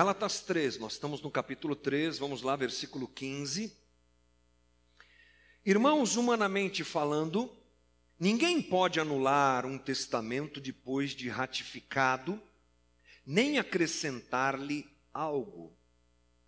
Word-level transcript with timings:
Gálatas 0.00 0.40
3, 0.40 0.78
nós 0.78 0.94
estamos 0.94 1.20
no 1.20 1.30
capítulo 1.30 1.76
3, 1.76 2.16
vamos 2.16 2.40
lá, 2.40 2.56
versículo 2.56 3.06
15. 3.06 3.70
Irmãos, 5.62 6.16
humanamente 6.16 6.82
falando, 6.82 7.54
ninguém 8.18 8.62
pode 8.62 8.98
anular 8.98 9.66
um 9.66 9.76
testamento 9.76 10.58
depois 10.58 11.10
de 11.10 11.28
ratificado, 11.28 12.42
nem 13.26 13.58
acrescentar-lhe 13.58 14.88
algo. 15.12 15.76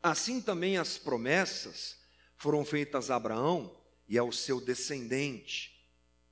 Assim 0.03 0.41
também 0.41 0.79
as 0.79 0.96
promessas 0.96 1.98
foram 2.39 2.64
feitas 2.64 3.11
a 3.11 3.16
Abraão 3.16 3.79
e 4.09 4.16
ao 4.16 4.32
seu 4.32 4.62
descendente. 4.62 5.86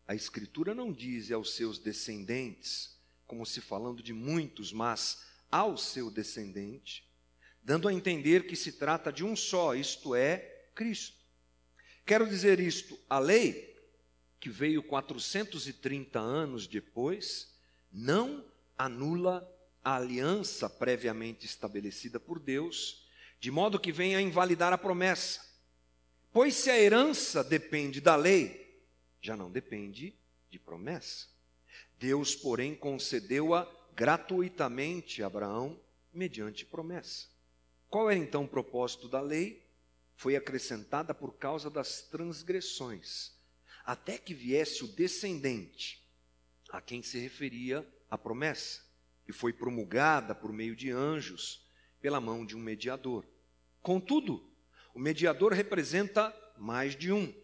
A 0.09 0.15
Escritura 0.15 0.75
não 0.75 0.91
diz 0.91 1.31
aos 1.31 1.55
seus 1.55 1.79
descendentes, 1.79 2.99
como 3.27 3.45
se 3.45 3.61
falando 3.61 4.03
de 4.03 4.15
muitos, 4.15 4.73
mas 4.73 5.23
ao 5.51 5.77
seu 5.77 6.11
descendente, 6.11 7.10
dando 7.63 7.89
a 7.89 7.93
entender 7.93 8.47
que 8.47 8.57
se 8.57 8.73
trata 8.73 9.13
de 9.13 9.25
um 9.25 9.37
só, 9.37 9.75
isto 9.75 10.15
é, 10.15 10.65
Cristo. 10.75 11.17
Quero 12.05 12.29
dizer 12.29 12.59
isto: 12.61 12.99
a 13.09 13.19
lei, 13.19 13.77
que 14.39 14.49
veio 14.49 14.83
430 14.83 16.19
anos 16.19 16.67
depois, 16.67 17.55
não 17.93 18.45
anula 18.77 19.47
a 19.85 19.97
aliança 19.97 20.69
previamente 20.69 21.47
estabelecida 21.47 22.19
por 22.19 22.39
Deus, 22.39 23.07
de 23.39 23.51
modo 23.51 23.81
que 23.81 23.93
venha 23.93 24.19
a 24.19 24.23
invalidar 24.23 24.73
a 24.73 24.79
promessa. 24.79 25.49
Pois 26.33 26.55
se 26.55 26.71
a 26.71 26.79
herança 26.79 27.43
depende 27.43 28.01
da 28.01 28.15
lei, 28.15 28.81
já 29.21 29.37
não 29.37 29.51
depende 29.51 30.15
de 30.51 30.59
promessa. 30.59 31.27
Deus, 31.99 32.35
porém, 32.35 32.75
concedeu-a 32.75 33.71
gratuitamente 33.95 35.23
a 35.23 35.27
Abraão 35.27 35.79
mediante 36.13 36.65
promessa. 36.65 37.27
Qual 37.91 38.09
era 38.09 38.19
então 38.19 38.45
o 38.45 38.49
propósito 38.49 39.09
da 39.09 39.21
lei? 39.21 39.69
Foi 40.15 40.37
acrescentada 40.37 41.13
por 41.13 41.35
causa 41.35 41.69
das 41.69 42.03
transgressões, 42.03 43.33
até 43.85 44.17
que 44.17 44.33
viesse 44.33 44.85
o 44.85 44.89
descendente 44.89 46.01
a 46.71 46.81
quem 46.81 47.03
se 47.03 47.19
referia 47.19 47.85
a 48.09 48.17
promessa, 48.17 48.83
e 49.27 49.33
foi 49.33 49.53
promulgada 49.53 50.37
por 50.37 50.53
meio 50.53 50.77
de 50.77 50.91
anjos, 50.93 51.67
pela 52.01 52.21
mão 52.21 52.47
de 52.47 52.57
um 52.57 52.61
mediador. 52.61 53.27
Contudo, 53.83 54.49
o 54.95 55.01
mediador 55.01 55.53
representa 55.53 56.35
mais 56.57 56.95
de 56.95 57.11
um. 57.11 57.35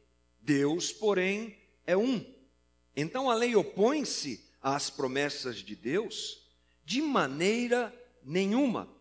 Deus, 0.40 0.92
porém, 0.92 1.58
é 1.84 1.96
um. 1.96 2.24
Então 2.94 3.28
a 3.28 3.34
lei 3.34 3.56
opõe-se 3.56 4.48
às 4.62 4.90
promessas 4.90 5.56
de 5.56 5.74
Deus 5.74 6.48
de 6.84 7.02
maneira 7.02 7.92
nenhuma. 8.22 8.95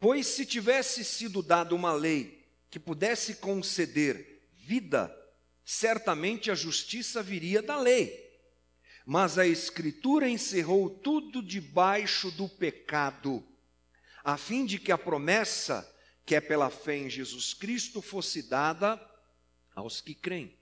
Pois 0.00 0.26
se 0.26 0.46
tivesse 0.46 1.04
sido 1.04 1.42
dada 1.42 1.74
uma 1.74 1.92
lei 1.92 2.42
que 2.70 2.80
pudesse 2.80 3.34
conceder 3.34 4.48
vida, 4.54 5.14
certamente 5.62 6.50
a 6.50 6.54
justiça 6.54 7.22
viria 7.22 7.60
da 7.60 7.76
lei. 7.76 8.28
Mas 9.04 9.36
a 9.36 9.46
Escritura 9.46 10.26
encerrou 10.26 10.88
tudo 10.88 11.42
debaixo 11.42 12.30
do 12.30 12.48
pecado, 12.48 13.46
a 14.24 14.38
fim 14.38 14.64
de 14.64 14.78
que 14.78 14.90
a 14.90 14.96
promessa 14.98 15.86
que 16.24 16.34
é 16.34 16.40
pela 16.40 16.70
fé 16.70 16.96
em 16.96 17.10
Jesus 17.10 17.52
Cristo 17.52 18.00
fosse 18.00 18.42
dada 18.42 18.98
aos 19.74 20.00
que 20.00 20.14
creem. 20.14 20.56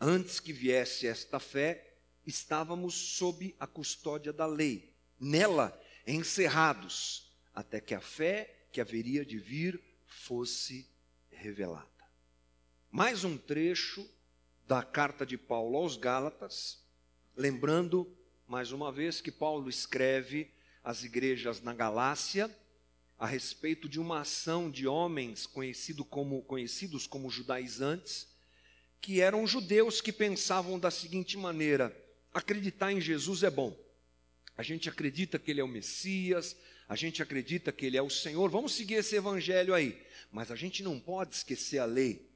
Antes 0.00 0.40
que 0.40 0.52
viesse 0.52 1.06
esta 1.06 1.38
fé, 1.38 1.94
estávamos 2.26 2.94
sob 2.94 3.54
a 3.60 3.66
custódia 3.66 4.32
da 4.32 4.46
lei, 4.46 4.92
nela 5.20 5.78
encerrados, 6.06 7.30
até 7.54 7.80
que 7.80 7.94
a 7.94 8.00
fé 8.00 8.53
que 8.74 8.80
haveria 8.80 9.24
de 9.24 9.38
vir 9.38 9.80
fosse 10.04 10.90
revelada. 11.30 11.86
Mais 12.90 13.22
um 13.22 13.38
trecho 13.38 14.04
da 14.66 14.82
carta 14.82 15.24
de 15.24 15.38
Paulo 15.38 15.76
aos 15.76 15.96
Gálatas, 15.96 16.84
lembrando 17.36 18.12
mais 18.48 18.72
uma 18.72 18.90
vez 18.90 19.20
que 19.20 19.30
Paulo 19.30 19.70
escreve 19.70 20.50
às 20.82 21.04
igrejas 21.04 21.60
na 21.60 21.72
Galácia 21.72 22.50
a 23.16 23.26
respeito 23.26 23.88
de 23.88 24.00
uma 24.00 24.22
ação 24.22 24.68
de 24.68 24.88
homens 24.88 25.46
conhecido 25.46 26.04
como, 26.04 26.42
conhecidos 26.42 27.06
como 27.06 27.30
judaizantes, 27.30 28.26
que 29.00 29.20
eram 29.20 29.46
judeus 29.46 30.00
que 30.00 30.12
pensavam 30.12 30.80
da 30.80 30.90
seguinte 30.90 31.38
maneira: 31.38 31.96
acreditar 32.32 32.90
em 32.90 33.00
Jesus 33.00 33.44
é 33.44 33.50
bom. 33.50 33.78
A 34.56 34.64
gente 34.64 34.88
acredita 34.88 35.38
que 35.38 35.52
ele 35.52 35.60
é 35.60 35.64
o 35.64 35.68
Messias, 35.68 36.56
a 36.88 36.96
gente 36.96 37.22
acredita 37.22 37.72
que 37.72 37.86
ele 37.86 37.96
é 37.96 38.02
o 38.02 38.10
Senhor, 38.10 38.50
vamos 38.50 38.74
seguir 38.74 38.94
esse 38.94 39.16
evangelho 39.16 39.74
aí, 39.74 40.00
mas 40.30 40.50
a 40.50 40.56
gente 40.56 40.82
não 40.82 40.98
pode 41.00 41.34
esquecer 41.34 41.78
a 41.78 41.84
lei. 41.84 42.28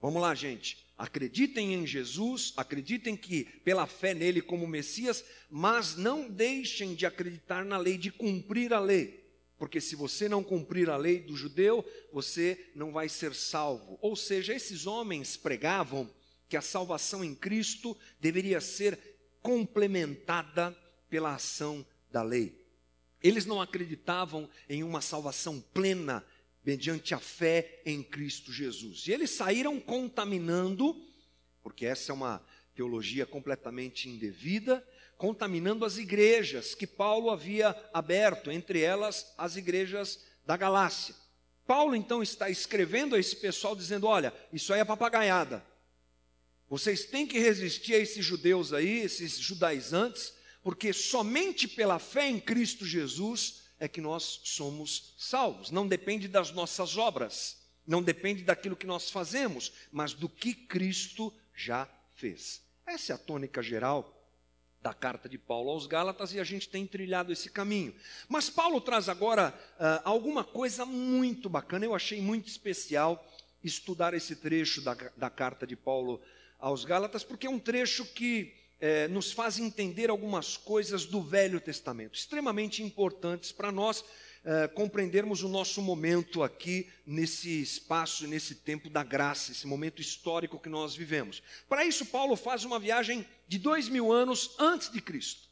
Vamos 0.00 0.20
lá, 0.20 0.34
gente. 0.34 0.86
Acreditem 0.96 1.74
em 1.74 1.86
Jesus, 1.86 2.52
acreditem 2.56 3.16
que 3.16 3.44
pela 3.64 3.86
fé 3.86 4.14
nele 4.14 4.40
como 4.40 4.66
Messias, 4.66 5.24
mas 5.50 5.96
não 5.96 6.28
deixem 6.28 6.94
de 6.94 7.04
acreditar 7.04 7.64
na 7.64 7.76
lei, 7.76 7.98
de 7.98 8.10
cumprir 8.10 8.72
a 8.72 8.80
lei. 8.80 9.24
Porque 9.58 9.80
se 9.80 9.96
você 9.96 10.28
não 10.28 10.44
cumprir 10.44 10.88
a 10.90 10.96
lei 10.96 11.20
do 11.20 11.36
judeu, 11.36 11.84
você 12.12 12.70
não 12.74 12.92
vai 12.92 13.08
ser 13.08 13.34
salvo. 13.34 13.98
Ou 14.00 14.14
seja, 14.14 14.54
esses 14.54 14.86
homens 14.86 15.36
pregavam 15.36 16.10
que 16.48 16.56
a 16.56 16.62
salvação 16.62 17.24
em 17.24 17.34
Cristo 17.34 17.96
deveria 18.20 18.60
ser 18.60 18.98
complementada 19.42 20.76
pela 21.08 21.34
ação 21.34 21.84
da 22.10 22.22
lei. 22.22 22.65
Eles 23.26 23.44
não 23.44 23.60
acreditavam 23.60 24.48
em 24.68 24.84
uma 24.84 25.00
salvação 25.00 25.60
plena 25.74 26.24
mediante 26.64 27.12
a 27.12 27.18
fé 27.18 27.80
em 27.84 28.02
Cristo 28.02 28.52
Jesus. 28.52 29.06
E 29.06 29.12
eles 29.12 29.30
saíram 29.30 29.80
contaminando, 29.80 30.94
porque 31.62 31.86
essa 31.86 32.12
é 32.12 32.14
uma 32.14 32.40
teologia 32.74 33.26
completamente 33.26 34.08
indevida, 34.08 34.86
contaminando 35.16 35.84
as 35.84 35.96
igrejas 35.96 36.74
que 36.74 36.86
Paulo 36.86 37.30
havia 37.30 37.74
aberto, 37.92 38.50
entre 38.50 38.80
elas 38.80 39.32
as 39.36 39.56
igrejas 39.56 40.24
da 40.44 40.56
Galácia. 40.56 41.14
Paulo 41.66 41.96
então 41.96 42.22
está 42.22 42.48
escrevendo 42.48 43.16
a 43.16 43.18
esse 43.18 43.34
pessoal 43.34 43.74
dizendo: 43.74 44.06
olha, 44.06 44.32
isso 44.52 44.72
aí 44.72 44.80
é 44.80 44.84
papagaiada. 44.84 45.64
Vocês 46.68 47.04
têm 47.04 47.26
que 47.26 47.40
resistir 47.40 47.94
a 47.94 47.98
esses 47.98 48.24
judeus 48.24 48.72
aí, 48.72 49.00
esses 49.00 49.36
judaizantes, 49.36 50.32
porque 50.66 50.92
somente 50.92 51.68
pela 51.68 52.00
fé 52.00 52.28
em 52.28 52.40
Cristo 52.40 52.84
Jesus 52.84 53.62
é 53.78 53.86
que 53.86 54.00
nós 54.00 54.40
somos 54.42 55.14
salvos. 55.16 55.70
Não 55.70 55.86
depende 55.86 56.26
das 56.26 56.50
nossas 56.50 56.96
obras, 56.96 57.56
não 57.86 58.02
depende 58.02 58.42
daquilo 58.42 58.74
que 58.74 58.84
nós 58.84 59.08
fazemos, 59.08 59.72
mas 59.92 60.12
do 60.12 60.28
que 60.28 60.52
Cristo 60.52 61.32
já 61.54 61.88
fez. 62.16 62.62
Essa 62.84 63.12
é 63.12 63.14
a 63.14 63.18
tônica 63.18 63.62
geral 63.62 64.28
da 64.82 64.92
carta 64.92 65.28
de 65.28 65.38
Paulo 65.38 65.70
aos 65.70 65.86
Gálatas 65.86 66.34
e 66.34 66.40
a 66.40 66.44
gente 66.44 66.68
tem 66.68 66.84
trilhado 66.84 67.32
esse 67.32 67.48
caminho. 67.48 67.94
Mas 68.28 68.50
Paulo 68.50 68.80
traz 68.80 69.08
agora 69.08 69.54
uh, 69.78 70.02
alguma 70.02 70.42
coisa 70.42 70.84
muito 70.84 71.48
bacana, 71.48 71.84
eu 71.84 71.94
achei 71.94 72.20
muito 72.20 72.48
especial 72.48 73.24
estudar 73.62 74.14
esse 74.14 74.34
trecho 74.34 74.82
da, 74.82 74.94
da 75.16 75.30
carta 75.30 75.64
de 75.64 75.76
Paulo 75.76 76.20
aos 76.58 76.84
Gálatas, 76.84 77.22
porque 77.22 77.46
é 77.46 77.50
um 77.50 77.60
trecho 77.60 78.04
que 78.04 78.65
eh, 78.80 79.08
nos 79.08 79.32
faz 79.32 79.58
entender 79.58 80.10
algumas 80.10 80.56
coisas 80.56 81.06
do 81.06 81.22
Velho 81.22 81.60
Testamento, 81.60 82.14
extremamente 82.14 82.82
importantes 82.82 83.52
para 83.52 83.72
nós 83.72 84.04
eh, 84.48 84.68
compreendermos 84.68 85.42
o 85.42 85.48
nosso 85.48 85.82
momento 85.82 86.42
aqui 86.42 86.88
nesse 87.04 87.60
espaço, 87.62 88.28
nesse 88.28 88.54
tempo 88.54 88.88
da 88.88 89.02
graça, 89.02 89.50
esse 89.50 89.66
momento 89.66 90.00
histórico 90.00 90.60
que 90.60 90.68
nós 90.68 90.94
vivemos. 90.94 91.42
Para 91.68 91.84
isso, 91.84 92.06
Paulo 92.06 92.36
faz 92.36 92.64
uma 92.64 92.78
viagem 92.78 93.26
de 93.48 93.58
dois 93.58 93.88
mil 93.88 94.12
anos 94.12 94.54
antes 94.58 94.88
de 94.88 95.00
Cristo. 95.00 95.48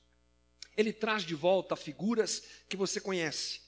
Ele 0.76 0.92
traz 0.92 1.24
de 1.24 1.34
volta 1.34 1.74
figuras 1.74 2.44
que 2.68 2.76
você 2.76 3.00
conhece: 3.00 3.62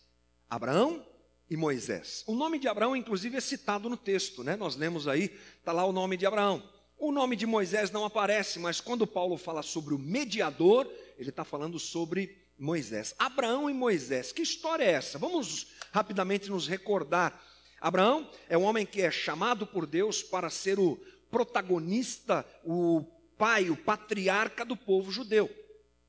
Abraão 0.49 1.05
e 1.51 1.57
Moisés. 1.57 2.23
O 2.29 2.35
nome 2.37 2.61
de 2.61 2.69
Abraão, 2.69 2.95
inclusive, 2.95 3.37
é 3.37 3.41
citado 3.41 3.89
no 3.89 3.97
texto, 3.97 4.45
né? 4.45 4.55
Nós 4.55 4.77
lemos 4.77 5.09
aí, 5.09 5.37
está 5.59 5.73
lá 5.73 5.85
o 5.85 5.93
nome 5.93 6.17
de 6.17 6.25
Abraão. 6.25 6.63
O 6.99 7.13
nome 7.13 7.37
de 7.37 7.45
Moisés 7.45 7.91
não 7.91 8.05
aparece, 8.05 8.59
mas 8.59 8.81
quando 8.81 9.07
Paulo 9.07 9.37
fala 9.37 9.63
sobre 9.63 9.93
o 9.93 9.99
mediador, 9.99 10.91
ele 11.19 11.29
está 11.29 11.45
falando 11.45 11.79
sobre 11.79 12.37
Moisés. 12.59 13.15
Abraão 13.19 13.69
e 13.69 13.75
Moisés, 13.75 14.33
que 14.33 14.41
história 14.41 14.85
é 14.85 14.93
essa? 14.93 15.19
Vamos 15.19 15.69
rapidamente 15.93 16.49
nos 16.49 16.67
recordar. 16.67 17.39
Abraão 17.79 18.31
é 18.49 18.57
um 18.57 18.63
homem 18.63 18.87
que 18.87 19.03
é 19.03 19.11
chamado 19.11 19.67
por 19.67 19.87
Deus 19.87 20.23
para 20.23 20.49
ser 20.49 20.79
o 20.79 20.99
protagonista, 21.31 22.47
o 22.65 23.05
pai, 23.37 23.69
o 23.69 23.77
patriarca 23.77 24.65
do 24.65 24.77
povo 24.77 25.13
judeu. 25.13 25.51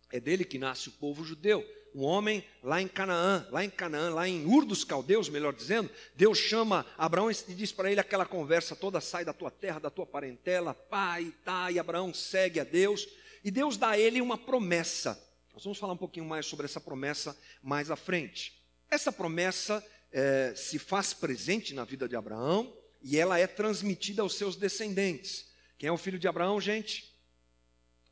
É 0.09 0.21
dele 0.21 0.45
que 0.45 0.57
nasce 0.57 0.87
o 0.87 0.93
povo 0.93 1.25
judeu. 1.25 1.65
Um 1.97 2.03
homem 2.03 2.43
lá 2.61 2.79
em 2.79 2.87
Canaã, 2.87 3.47
lá 3.49 3.65
em 3.65 3.71
Canaã, 3.71 4.13
lá 4.13 4.27
em 4.27 4.45
Ur 4.45 4.65
dos 4.65 4.83
Caldeus, 4.83 5.29
melhor 5.29 5.51
dizendo, 5.51 5.89
Deus 6.15 6.37
chama 6.37 6.85
Abraão 6.95 7.31
e 7.31 7.55
diz 7.55 7.71
para 7.71 7.89
ele 7.89 7.99
aquela 7.99 8.23
conversa 8.23 8.75
toda: 8.75 9.01
sai 9.01 9.25
da 9.25 9.33
tua 9.33 9.49
terra, 9.49 9.79
da 9.79 9.89
tua 9.89 10.05
parentela, 10.05 10.75
pai, 10.75 11.33
tá, 11.43 11.71
e 11.71 11.79
Abraão 11.79 12.13
segue 12.13 12.59
a 12.59 12.63
Deus, 12.63 13.07
e 13.43 13.49
Deus 13.49 13.77
dá 13.77 13.89
a 13.89 13.99
ele 13.99 14.21
uma 14.21 14.37
promessa. 14.37 15.19
Nós 15.55 15.63
vamos 15.63 15.79
falar 15.79 15.93
um 15.93 15.97
pouquinho 15.97 16.27
mais 16.27 16.45
sobre 16.45 16.65
essa 16.65 16.79
promessa 16.79 17.35
mais 17.63 17.89
à 17.89 17.95
frente. 17.95 18.63
Essa 18.91 19.11
promessa 19.11 19.83
é, 20.11 20.53
se 20.55 20.77
faz 20.77 21.15
presente 21.15 21.73
na 21.73 21.83
vida 21.83 22.07
de 22.07 22.15
Abraão 22.15 22.77
e 23.01 23.17
ela 23.17 23.39
é 23.39 23.47
transmitida 23.47 24.21
aos 24.21 24.35
seus 24.35 24.55
descendentes. 24.55 25.47
Quem 25.79 25.89
é 25.89 25.91
o 25.91 25.97
filho 25.97 26.19
de 26.19 26.27
Abraão, 26.27 26.61
gente? 26.61 27.11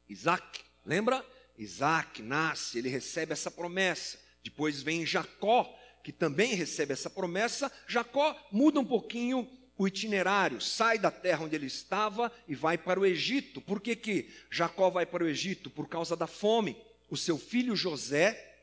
Isaac. 0.10 0.62
Lembra? 0.84 1.24
Isaac 1.58 2.22
nasce, 2.22 2.78
ele 2.78 2.90
recebe 2.90 3.34
essa 3.34 3.50
promessa. 3.50 4.18
Depois 4.44 4.82
vem 4.82 5.06
Jacó, 5.06 5.74
que 6.04 6.12
também 6.12 6.54
recebe 6.54 6.94
essa 6.94 7.10
promessa. 7.10 7.72
Jacó 7.88 8.36
muda 8.52 8.80
um 8.80 8.86
pouquinho 8.86 9.50
o 9.78 9.88
itinerário, 9.88 10.62
sai 10.62 10.98
da 10.98 11.12
terra 11.12 11.44
onde 11.44 11.56
ele 11.56 11.66
estava 11.66 12.32
e 12.48 12.56
vai 12.56 12.78
para 12.78 13.00
o 13.00 13.06
Egito. 13.06 13.60
Por 13.60 13.82
que, 13.82 13.96
que 13.96 14.30
Jacó 14.50 14.90
vai 14.90 15.06
para 15.06 15.24
o 15.24 15.28
Egito? 15.28 15.70
Por 15.70 15.88
causa 15.88 16.16
da 16.16 16.28
fome. 16.28 16.78
O 17.10 17.18
seu 17.18 17.38
filho 17.38 17.76
José 17.76 18.54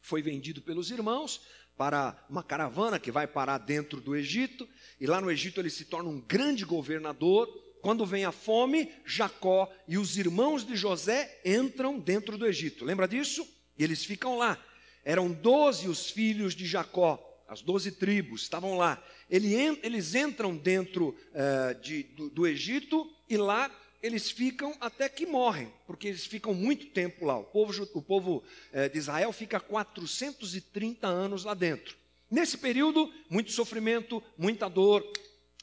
foi 0.00 0.22
vendido 0.22 0.62
pelos 0.62 0.90
irmãos 0.90 1.42
para 1.76 2.24
uma 2.28 2.42
caravana 2.42 2.98
que 2.98 3.10
vai 3.10 3.26
parar 3.26 3.58
dentro 3.58 4.00
do 4.00 4.14
Egito, 4.14 4.68
e 5.00 5.06
lá 5.06 5.20
no 5.20 5.30
Egito 5.30 5.60
ele 5.60 5.70
se 5.70 5.84
torna 5.84 6.08
um 6.08 6.20
grande 6.20 6.64
governador. 6.64 7.48
Quando 7.82 8.06
vem 8.06 8.24
a 8.24 8.30
fome, 8.30 8.88
Jacó 9.04 9.68
e 9.88 9.98
os 9.98 10.16
irmãos 10.16 10.64
de 10.64 10.76
José 10.76 11.40
entram 11.44 11.98
dentro 11.98 12.38
do 12.38 12.46
Egito. 12.46 12.84
Lembra 12.84 13.08
disso? 13.08 13.44
E 13.76 13.82
eles 13.82 14.04
ficam 14.04 14.38
lá. 14.38 14.56
Eram 15.04 15.32
doze 15.32 15.88
os 15.88 16.08
filhos 16.08 16.54
de 16.54 16.64
Jacó, 16.64 17.20
as 17.48 17.60
doze 17.60 17.90
tribos 17.90 18.42
estavam 18.42 18.78
lá. 18.78 19.02
Eles 19.28 20.14
entram 20.14 20.56
dentro 20.56 21.08
uh, 21.08 21.80
de, 21.82 22.04
do, 22.04 22.30
do 22.30 22.46
Egito 22.46 23.12
e 23.28 23.36
lá 23.36 23.68
eles 24.00 24.30
ficam 24.30 24.76
até 24.80 25.08
que 25.08 25.26
morrem, 25.26 25.72
porque 25.84 26.06
eles 26.06 26.24
ficam 26.24 26.54
muito 26.54 26.86
tempo 26.86 27.24
lá. 27.24 27.36
O 27.36 27.44
povo, 27.44 27.88
o 27.94 28.02
povo 28.02 28.42
eh, 28.72 28.88
de 28.88 28.98
Israel 28.98 29.32
fica 29.32 29.60
430 29.60 31.06
anos 31.06 31.44
lá 31.44 31.54
dentro. 31.54 31.96
Nesse 32.28 32.58
período, 32.58 33.12
muito 33.30 33.52
sofrimento, 33.52 34.20
muita 34.36 34.68
dor, 34.68 35.06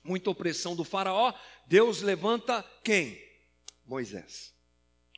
muita 0.03 0.29
opressão 0.29 0.75
do 0.75 0.83
Faraó. 0.83 1.33
Deus 1.67 2.01
levanta 2.01 2.63
quem? 2.83 3.21
Moisés. 3.85 4.53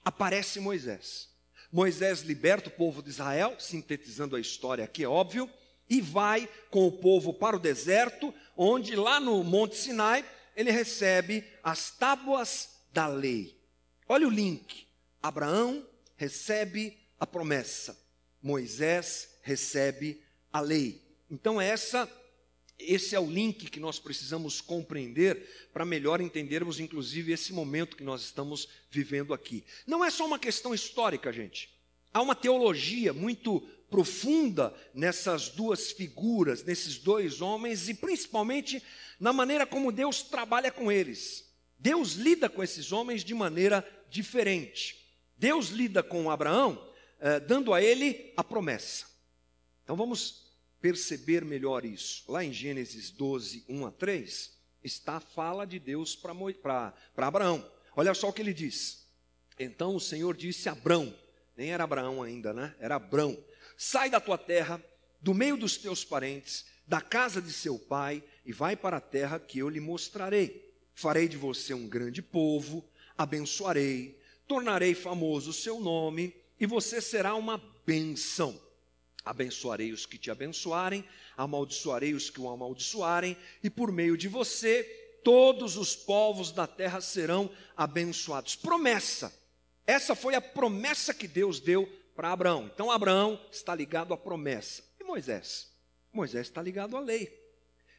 Aparece 0.04 0.60
Moisés. 0.60 1.30
Moisés 1.72 2.22
liberta 2.22 2.70
o 2.70 2.74
povo 2.74 3.02
de 3.02 3.10
Israel, 3.10 3.56
sintetizando 3.60 4.36
a 4.36 4.40
história 4.40 4.84
aqui, 4.84 5.04
é 5.04 5.08
óbvio, 5.08 5.50
e 5.90 6.02
vai 6.02 6.50
com 6.70 6.86
o 6.88 6.92
povo 6.92 7.34
para 7.34 7.56
o 7.56 7.60
deserto, 7.60 8.34
onde 8.58 8.96
lá 8.96 9.20
no 9.20 9.44
Monte 9.44 9.76
Sinai 9.76 10.26
ele 10.56 10.72
recebe 10.72 11.46
as 11.64 11.92
tábuas 11.92 12.70
da 12.92 13.08
lei. 13.08 13.58
Olha 14.08 14.28
o 14.28 14.32
link. 14.32 14.88
Abraão 15.22 15.88
recebe 16.16 16.98
a 17.20 17.28
promessa, 17.28 17.98
Moisés 18.42 19.38
recebe 19.44 20.24
a 20.52 20.60
lei. 20.60 21.02
Então 21.30 21.62
essa 21.62 22.10
esse 22.88 23.16
é 23.16 23.20
o 23.20 23.30
link 23.30 23.70
que 23.70 23.80
nós 23.80 24.00
precisamos 24.00 24.62
compreender 24.62 25.70
para 25.74 25.86
melhor 25.86 26.22
entendermos, 26.22 26.80
inclusive, 26.80 27.32
esse 27.32 27.54
momento 27.54 27.96
que 27.96 28.04
nós 28.04 28.22
estamos 28.22 28.68
vivendo 28.90 29.34
aqui. 29.34 29.64
Não 29.86 30.04
é 30.04 30.10
só 30.10 30.26
uma 30.26 30.40
questão 30.40 30.74
histórica, 30.74 31.32
gente. 31.32 31.70
Há 32.14 32.22
uma 32.22 32.36
teologia 32.36 33.14
muito 33.14 33.62
profunda 33.90 34.74
nessas 34.94 35.50
duas 35.50 35.92
figuras, 35.92 36.64
nesses 36.64 36.98
dois 36.98 37.42
homens, 37.42 37.90
e 37.90 37.94
principalmente 37.94 38.82
na 39.20 39.34
maneira 39.34 39.66
como 39.66 39.92
Deus 39.92 40.22
trabalha 40.22 40.72
com 40.72 40.92
eles. 40.92 41.50
Deus 41.78 42.14
lida 42.14 42.48
com 42.48 42.64
esses 42.64 42.92
homens 42.92 43.24
de 43.24 43.34
maneira 43.34 43.88
diferente. 44.10 44.98
Deus 45.38 45.70
lida 45.70 46.04
com 46.04 46.30
Abraão, 46.30 46.88
eh, 47.20 47.40
dando 47.40 47.74
a 47.74 47.82
ele 47.82 48.32
a 48.38 48.44
promessa. 48.44 49.06
Então 49.84 49.96
vamos 49.96 50.51
perceber 50.82 51.46
melhor 51.46 51.86
isso. 51.86 52.24
Lá 52.30 52.44
em 52.44 52.52
Gênesis 52.52 53.12
12, 53.12 53.64
1 53.70 53.86
a 53.86 53.92
3, 53.92 54.52
está 54.84 55.18
a 55.18 55.22
fala 55.22 55.66
de 55.66 55.80
Deus 55.80 56.16
para 56.16 56.94
Abraão. 57.18 57.72
Olha 57.96 58.14
só 58.14 58.30
o 58.30 58.34
que 58.34 58.42
ele 58.42 58.54
diz. 58.54 59.06
Então 59.60 59.96
o 59.96 60.00
Senhor 60.00 60.36
disse 60.36 60.68
a 60.68 60.72
Abraão, 60.72 61.16
nem 61.56 61.72
era 61.72 61.84
Abraão 61.84 62.24
ainda, 62.24 62.52
né? 62.52 62.76
Era 62.80 62.96
Abraão: 62.96 63.38
sai 63.78 64.10
da 64.10 64.20
tua 64.20 64.38
terra, 64.38 64.84
do 65.22 65.34
meio 65.34 65.56
dos 65.56 65.78
teus 65.78 66.04
parentes, 66.04 66.66
da 66.88 67.00
casa 67.00 67.42
de 67.42 67.54
seu 67.54 67.78
pai, 67.78 68.24
e 68.44 68.52
vai 68.52 68.76
para 68.76 68.98
a 68.98 69.02
terra 69.02 69.40
que 69.40 69.60
eu 69.60 69.70
lhe 69.70 69.80
mostrarei. 69.80 70.74
Farei 70.96 71.28
de 71.28 71.38
você 71.38 71.74
um 71.74 71.88
grande 71.88 72.22
povo, 72.22 72.84
abençoarei, 73.18 74.20
tornarei 74.48 74.96
famoso 74.96 75.52
o 75.52 75.54
seu 75.54 75.80
nome, 75.80 76.36
e 76.60 76.66
você 76.66 77.00
será 77.00 77.36
uma 77.36 77.62
benção. 77.86 78.60
Abençoarei 79.24 79.92
os 79.92 80.06
que 80.06 80.18
te 80.18 80.32
abençoarem, 80.32 81.06
amaldiçoarei 81.38 82.14
os 82.14 82.30
que 82.30 82.42
o 82.42 82.50
amaldiçoarem, 82.50 83.38
e 83.64 83.70
por 83.70 83.92
meio 83.92 84.18
de 84.18 84.28
você 84.28 84.84
todos 85.24 85.78
os 85.78 85.96
povos 85.96 86.52
da 86.52 86.66
terra 86.66 87.00
serão 87.02 87.50
abençoados. 87.78 88.56
Promessa. 88.56 89.32
Essa 89.86 90.16
foi 90.16 90.36
a 90.36 90.42
promessa 90.42 91.14
que 91.14 91.28
Deus 91.28 91.60
deu 91.60 91.88
para 92.16 92.32
Abraão. 92.32 92.70
Então 92.74 92.92
Abraão 92.92 93.40
está 93.52 93.74
ligado 93.76 94.14
à 94.14 94.18
promessa. 94.18 94.84
E 95.00 95.04
Moisés? 95.04 95.72
Moisés 96.12 96.48
está 96.48 96.62
ligado 96.62 96.98
à 96.98 97.00
lei. 97.00 97.40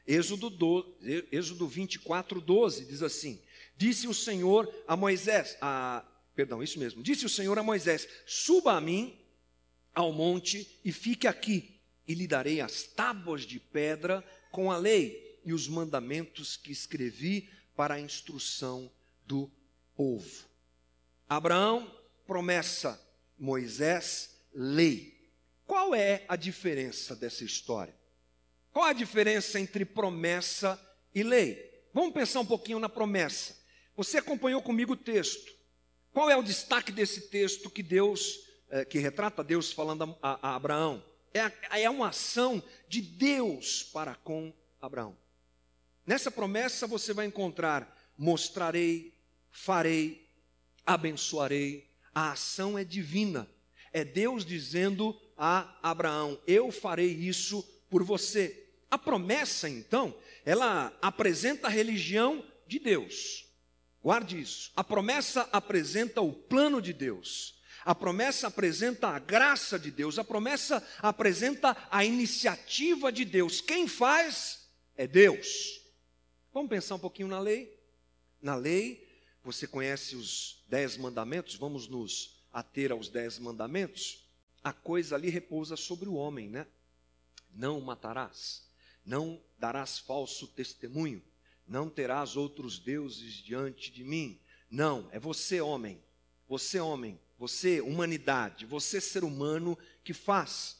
Êxodo, 0.06 0.50
12, 0.50 1.28
Êxodo 1.30 1.66
24, 1.66 2.40
12 2.40 2.86
diz 2.86 3.02
assim: 3.02 3.40
Disse 3.76 4.08
o 4.08 4.14
Senhor 4.14 4.72
a 4.86 4.96
Moisés, 4.96 5.56
a, 5.60 6.04
perdão, 6.34 6.62
isso 6.62 6.78
mesmo, 6.78 7.02
disse 7.02 7.24
o 7.24 7.28
Senhor 7.28 7.56
a 7.58 7.62
Moisés: 7.62 8.08
Suba 8.26 8.72
a 8.72 8.80
mim 8.80 9.16
ao 9.94 10.12
monte 10.12 10.80
e 10.84 10.92
fique 10.92 11.26
aqui, 11.26 11.80
e 12.06 12.14
lhe 12.14 12.26
darei 12.26 12.60
as 12.60 12.82
tábuas 12.82 13.42
de 13.42 13.60
pedra 13.60 14.24
com 14.50 14.70
a 14.70 14.76
lei 14.76 15.40
e 15.44 15.52
os 15.52 15.68
mandamentos 15.68 16.56
que 16.56 16.72
escrevi 16.72 17.48
para 17.76 17.94
a 17.94 18.00
instrução 18.00 18.90
do 19.26 19.50
povo. 19.94 20.46
Abraão, 21.28 21.90
promessa, 22.26 23.00
Moisés, 23.38 24.36
lei. 24.52 25.12
Qual 25.66 25.94
é 25.94 26.24
a 26.28 26.36
diferença 26.36 27.16
dessa 27.16 27.44
história? 27.44 27.94
Qual 28.72 28.84
a 28.84 28.92
diferença 28.92 29.58
entre 29.60 29.84
promessa 29.84 30.80
e 31.14 31.22
lei? 31.22 31.70
Vamos 31.92 32.14
pensar 32.14 32.40
um 32.40 32.46
pouquinho 32.46 32.78
na 32.78 32.88
promessa. 32.88 33.56
Você 33.96 34.18
acompanhou 34.18 34.62
comigo 34.62 34.92
o 34.94 34.96
texto. 34.96 35.52
Qual 36.12 36.30
é 36.30 36.36
o 36.36 36.42
destaque 36.42 36.92
desse 36.92 37.28
texto 37.28 37.70
que 37.70 37.82
Deus, 37.82 38.38
que 38.88 38.98
retrata 38.98 39.44
Deus 39.44 39.72
falando 39.72 40.16
a, 40.22 40.50
a 40.50 40.56
Abraão? 40.56 41.04
É, 41.34 41.82
é 41.82 41.90
uma 41.90 42.08
ação 42.08 42.62
de 42.88 43.00
Deus 43.00 43.82
para 43.82 44.14
com 44.14 44.52
Abraão. 44.80 45.16
Nessa 46.06 46.30
promessa 46.30 46.86
você 46.86 47.12
vai 47.12 47.26
encontrar: 47.26 47.96
mostrarei, 48.16 49.14
farei, 49.50 50.28
abençoarei. 50.84 51.88
A 52.14 52.32
ação 52.32 52.78
é 52.78 52.84
divina. 52.84 53.48
É 53.92 54.04
Deus 54.04 54.44
dizendo 54.44 55.18
a 55.36 55.76
Abraão: 55.82 56.38
Eu 56.46 56.70
farei 56.70 57.10
isso 57.10 57.62
por 57.88 58.02
você. 58.02 58.66
A 58.90 58.98
promessa, 58.98 59.68
então, 59.68 60.14
ela 60.44 60.96
apresenta 61.00 61.66
a 61.66 61.70
religião 61.70 62.44
de 62.66 62.78
Deus. 62.78 63.46
Guarde 64.02 64.40
isso. 64.40 64.72
A 64.76 64.84
promessa 64.84 65.48
apresenta 65.52 66.20
o 66.20 66.32
plano 66.32 66.82
de 66.82 66.92
Deus. 66.92 67.54
A 67.84 67.94
promessa 67.94 68.48
apresenta 68.48 69.08
a 69.08 69.18
graça 69.18 69.78
de 69.78 69.90
Deus. 69.90 70.18
A 70.18 70.24
promessa 70.24 70.86
apresenta 70.98 71.76
a 71.90 72.04
iniciativa 72.04 73.10
de 73.10 73.24
Deus. 73.24 73.60
Quem 73.60 73.88
faz 73.88 74.68
é 74.96 75.06
Deus. 75.06 75.80
Vamos 76.52 76.68
pensar 76.68 76.96
um 76.96 77.00
pouquinho 77.00 77.28
na 77.28 77.40
lei? 77.40 77.78
Na 78.40 78.54
lei, 78.54 79.08
você 79.44 79.66
conhece 79.66 80.16
os 80.16 80.62
dez 80.68 80.96
mandamentos? 80.96 81.54
Vamos 81.54 81.88
nos 81.88 82.36
ater 82.52 82.92
aos 82.92 83.08
dez 83.08 83.38
mandamentos? 83.38 84.26
A 84.62 84.72
coisa 84.72 85.14
ali 85.14 85.30
repousa 85.30 85.76
sobre 85.76 86.08
o 86.08 86.14
homem, 86.14 86.48
né? 86.48 86.66
Não 87.54 87.80
matarás 87.80 88.62
não 89.04 89.40
darás 89.58 89.98
falso 89.98 90.46
testemunho, 90.46 91.22
não 91.66 91.88
terás 91.88 92.36
outros 92.36 92.78
deuses 92.78 93.34
diante 93.34 93.90
de 93.90 94.04
mim. 94.04 94.38
Não, 94.70 95.08
é 95.12 95.18
você, 95.18 95.60
homem, 95.60 96.02
você, 96.48 96.80
homem, 96.80 97.20
você, 97.42 97.80
humanidade, 97.80 98.64
você, 98.64 99.00
ser 99.00 99.24
humano, 99.24 99.76
que 100.04 100.14
faz. 100.14 100.76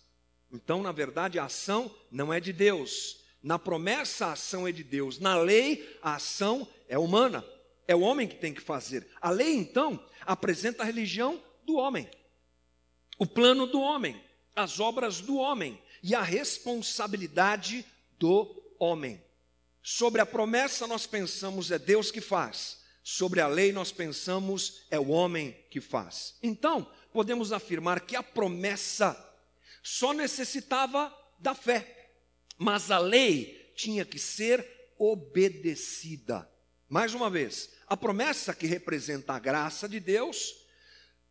Então, 0.53 0.81
na 0.81 0.93
verdade, 0.93 1.37
a 1.37 1.47
ação 1.47 1.93
não 2.09 2.33
é 2.33 2.39
de 2.39 2.53
Deus. 2.53 3.19
Na 3.43 3.59
promessa, 3.59 4.27
a 4.27 4.33
ação 4.35 4.69
é 4.69 4.71
de 4.71 4.85
Deus. 4.85 5.19
Na 5.19 5.35
lei, 5.35 5.99
a 6.01 6.15
ação 6.15 6.69
é 6.89 6.97
humana. 6.97 7.45
É 7.89 7.97
o 7.97 8.03
homem 8.03 8.29
que 8.29 8.37
tem 8.37 8.55
que 8.55 8.61
fazer. 8.61 9.09
A 9.21 9.29
lei, 9.29 9.57
então, 9.57 10.07
apresenta 10.25 10.85
a 10.85 10.87
religião 10.87 11.43
do 11.65 11.75
homem, 11.75 12.09
o 13.19 13.27
plano 13.27 13.67
do 13.67 13.81
homem, 13.81 14.23
as 14.55 14.79
obras 14.79 15.21
do 15.21 15.39
homem 15.39 15.83
e 16.01 16.15
a 16.15 16.23
responsabilidade 16.23 17.85
do 18.21 18.63
homem. 18.79 19.21
Sobre 19.83 20.21
a 20.21 20.27
promessa, 20.27 20.87
nós 20.87 21.09
pensamos 21.09 21.73
é 21.73 21.79
Deus 21.79 22.13
que 22.13 22.21
faz. 22.21 22.82
Sobre 23.03 23.41
a 23.41 23.49
lei, 23.49 23.73
nós 23.73 23.91
pensamos 23.91 24.87
é 24.91 24.99
o 24.99 25.09
homem 25.09 25.57
que 25.71 25.81
faz. 25.81 26.37
Então, 26.43 26.91
podemos 27.13 27.53
afirmar 27.53 28.01
que 28.01 28.15
a 28.15 28.23
promessa 28.23 29.17
só 29.83 30.13
necessitava 30.13 31.13
da 31.39 31.55
fé. 31.55 31.99
mas 32.59 32.93
a 32.93 32.99
lei 32.99 33.73
tinha 33.75 34.05
que 34.05 34.19
ser 34.19 34.65
obedecida. 34.97 36.49
Mais 36.89 37.13
uma 37.13 37.29
vez, 37.29 37.71
a 37.89 37.97
promessa 37.97 38.55
que 38.55 38.67
representa 38.67 39.33
a 39.33 39.39
graça 39.39 39.89
de 39.89 39.99
Deus 39.99 40.55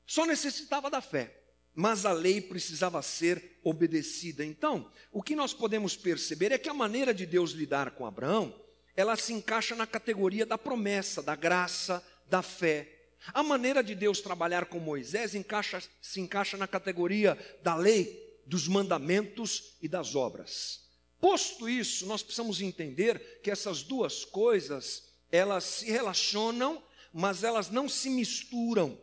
só 0.06 0.26
necessitava 0.26 0.90
da 0.90 1.00
fé, 1.00 1.42
mas 1.74 2.06
a 2.06 2.12
lei 2.12 2.42
precisava 2.42 3.02
ser 3.02 3.60
obedecida. 3.64 4.44
Então, 4.44 4.92
o 5.10 5.24
que 5.24 5.36
nós 5.36 5.54
podemos 5.54 5.96
perceber 5.96 6.52
é 6.52 6.58
que 6.58 6.68
a 6.68 6.74
maneira 6.74 7.14
de 7.14 7.26
Deus 7.26 7.52
lidar 7.52 7.92
com 7.92 8.06
Abraão, 8.06 8.54
ela 8.96 9.16
se 9.16 9.34
encaixa 9.34 9.76
na 9.76 9.88
categoria 9.88 10.46
da 10.46 10.58
promessa, 10.58 11.22
da 11.22 11.36
graça, 11.36 12.04
da 12.30 12.42
fé. 12.42 13.02
A 13.34 13.44
maneira 13.44 13.84
de 13.84 13.94
Deus 13.94 14.20
trabalhar 14.20 14.66
com 14.66 14.80
Moisés 14.80 15.36
encaixa, 15.36 15.82
se 16.02 16.20
encaixa 16.20 16.58
na 16.58 16.68
categoria 16.68 17.38
da 17.64 17.76
lei, 17.76 18.20
dos 18.46 18.68
mandamentos 18.68 19.78
e 19.82 19.88
das 19.88 20.16
obras. 20.16 20.82
Posto 21.20 21.70
isso, 21.70 22.06
nós 22.08 22.24
precisamos 22.24 22.62
entender 22.62 23.40
que 23.44 23.52
essas 23.52 23.84
duas 23.84 24.26
coisas, 24.26 25.04
elas 25.32 25.64
se 25.64 25.86
relacionam, 25.86 26.84
mas 27.14 27.44
elas 27.44 27.70
não 27.70 27.88
se 27.88 28.10
misturam. 28.10 29.00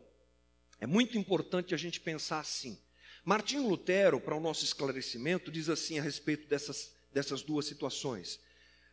É 0.80 0.86
muito 0.86 1.16
importante 1.16 1.74
a 1.74 1.78
gente 1.78 2.00
pensar 2.00 2.40
assim. 2.40 2.78
Martinho 3.24 3.68
Lutero, 3.68 4.20
para 4.20 4.34
o 4.34 4.40
nosso 4.40 4.64
esclarecimento, 4.64 5.50
diz 5.50 5.68
assim 5.68 5.98
a 5.98 6.02
respeito 6.02 6.48
dessas, 6.48 6.92
dessas 7.12 7.42
duas 7.42 7.66
situações. 7.66 8.40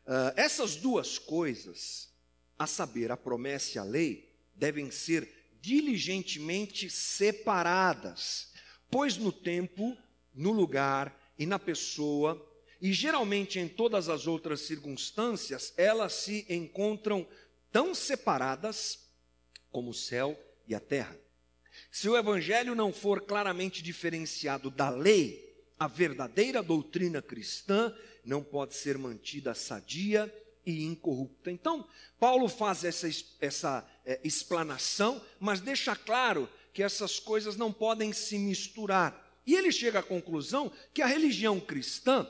Uh, 0.05 0.31
essas 0.35 0.75
duas 0.75 1.17
coisas, 1.17 2.13
a 2.57 2.67
saber, 2.67 3.11
a 3.11 3.17
promessa 3.17 3.77
e 3.77 3.79
a 3.79 3.83
lei, 3.83 4.31
devem 4.53 4.91
ser 4.91 5.27
diligentemente 5.59 6.89
separadas, 6.89 8.53
pois 8.89 9.17
no 9.17 9.31
tempo, 9.31 9.97
no 10.33 10.51
lugar 10.51 11.33
e 11.39 11.45
na 11.45 11.57
pessoa, 11.57 12.39
e 12.79 12.93
geralmente 12.93 13.57
em 13.57 13.67
todas 13.67 14.09
as 14.09 14.27
outras 14.27 14.61
circunstâncias, 14.61 15.73
elas 15.75 16.13
se 16.13 16.45
encontram 16.49 17.27
tão 17.71 17.95
separadas 17.95 19.09
como 19.71 19.89
o 19.89 19.93
céu 19.93 20.39
e 20.67 20.75
a 20.75 20.79
terra. 20.79 21.19
Se 21.91 22.07
o 22.07 22.15
evangelho 22.15 22.75
não 22.75 22.93
for 22.93 23.21
claramente 23.21 23.81
diferenciado 23.81 24.69
da 24.69 24.89
lei, 24.89 25.44
a 25.79 25.87
verdadeira 25.87 26.63
doutrina 26.63 27.21
cristã 27.21 27.93
não 28.23 28.43
pode 28.43 28.75
ser 28.75 28.97
mantida 28.97 29.53
sadia 29.53 30.33
e 30.65 30.83
incorrupta. 30.83 31.51
Então, 31.51 31.87
Paulo 32.19 32.47
faz 32.47 32.83
essa, 32.83 33.07
essa 33.39 33.87
é, 34.05 34.19
explanação, 34.23 35.21
mas 35.39 35.59
deixa 35.59 35.95
claro 35.95 36.49
que 36.73 36.81
essas 36.81 37.19
coisas 37.19 37.55
não 37.55 37.71
podem 37.71 38.11
se 38.11 38.37
misturar. 38.37 39.23
E 39.45 39.53
ele 39.53 39.71
chega 39.71 39.99
à 39.99 40.03
conclusão 40.03 40.71
que 40.93 41.01
a 41.01 41.05
religião 41.05 41.59
cristã, 41.59 42.27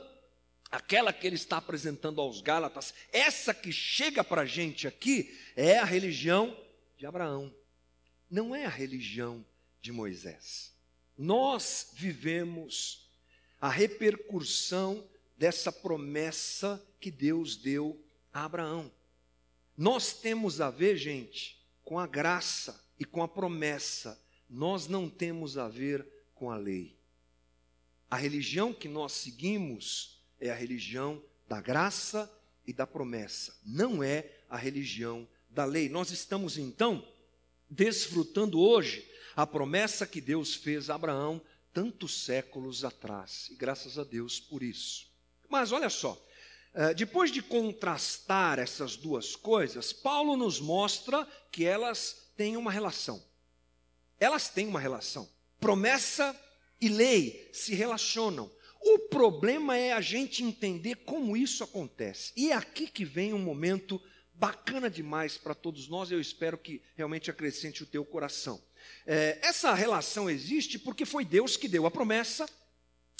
aquela 0.70 1.12
que 1.12 1.26
ele 1.26 1.36
está 1.36 1.56
apresentando 1.56 2.20
aos 2.20 2.42
Gálatas, 2.42 2.92
essa 3.12 3.54
que 3.54 3.72
chega 3.72 4.22
para 4.22 4.42
a 4.42 4.46
gente 4.46 4.86
aqui, 4.86 5.36
é 5.56 5.78
a 5.78 5.84
religião 5.84 6.56
de 6.98 7.06
Abraão, 7.06 7.54
não 8.30 8.54
é 8.54 8.66
a 8.66 8.70
religião 8.70 9.44
de 9.80 9.92
Moisés. 9.92 10.74
Nós 11.16 11.92
vivemos 11.94 13.05
a 13.66 13.68
repercussão 13.68 15.04
dessa 15.36 15.72
promessa 15.72 16.80
que 17.00 17.10
Deus 17.10 17.56
deu 17.56 18.00
a 18.32 18.44
Abraão. 18.44 18.92
Nós 19.76 20.12
temos 20.12 20.60
a 20.60 20.70
ver, 20.70 20.96
gente, 20.96 21.60
com 21.82 21.98
a 21.98 22.06
graça 22.06 22.80
e 22.96 23.04
com 23.04 23.24
a 23.24 23.26
promessa. 23.26 24.22
Nós 24.48 24.86
não 24.86 25.10
temos 25.10 25.58
a 25.58 25.66
ver 25.66 26.06
com 26.32 26.48
a 26.48 26.56
lei. 26.56 26.96
A 28.08 28.14
religião 28.14 28.72
que 28.72 28.86
nós 28.86 29.10
seguimos 29.10 30.22
é 30.38 30.48
a 30.48 30.54
religião 30.54 31.20
da 31.48 31.60
graça 31.60 32.32
e 32.64 32.72
da 32.72 32.86
promessa, 32.86 33.52
não 33.64 34.00
é 34.00 34.30
a 34.48 34.56
religião 34.56 35.26
da 35.50 35.64
lei. 35.64 35.88
Nós 35.88 36.12
estamos 36.12 36.56
então 36.56 37.04
desfrutando 37.68 38.60
hoje 38.60 39.10
a 39.34 39.44
promessa 39.44 40.06
que 40.06 40.20
Deus 40.20 40.54
fez 40.54 40.88
a 40.88 40.94
Abraão 40.94 41.42
tantos 41.76 42.24
séculos 42.24 42.86
atrás, 42.86 43.50
e 43.50 43.54
graças 43.54 43.98
a 43.98 44.02
Deus 44.02 44.40
por 44.40 44.62
isso. 44.62 45.12
Mas 45.46 45.72
olha 45.72 45.90
só, 45.90 46.18
eh, 46.72 46.94
depois 46.94 47.30
de 47.30 47.42
contrastar 47.42 48.58
essas 48.58 48.96
duas 48.96 49.36
coisas, 49.36 49.92
Paulo 49.92 50.38
nos 50.38 50.58
mostra 50.58 51.28
que 51.52 51.66
elas 51.66 52.30
têm 52.34 52.56
uma 52.56 52.72
relação. 52.72 53.22
Elas 54.18 54.48
têm 54.48 54.66
uma 54.66 54.80
relação. 54.80 55.28
Promessa 55.60 56.34
e 56.80 56.88
lei 56.88 57.50
se 57.52 57.74
relacionam. 57.74 58.50
O 58.80 59.00
problema 59.10 59.76
é 59.76 59.92
a 59.92 60.00
gente 60.00 60.42
entender 60.42 60.94
como 61.04 61.36
isso 61.36 61.62
acontece. 61.62 62.32
E 62.34 62.52
é 62.52 62.54
aqui 62.54 62.86
que 62.86 63.04
vem 63.04 63.34
um 63.34 63.38
momento 63.38 64.00
bacana 64.32 64.88
demais 64.88 65.36
para 65.36 65.54
todos 65.54 65.88
nós, 65.88 66.10
eu 66.10 66.20
espero 66.20 66.56
que 66.56 66.82
realmente 66.94 67.30
acrescente 67.30 67.82
o 67.82 67.86
teu 67.86 68.02
coração. 68.02 68.62
É, 69.06 69.38
essa 69.42 69.72
relação 69.74 70.28
existe 70.28 70.78
porque 70.78 71.04
foi 71.04 71.24
Deus 71.24 71.56
que 71.56 71.68
deu 71.68 71.86
a 71.86 71.90
promessa 71.90 72.48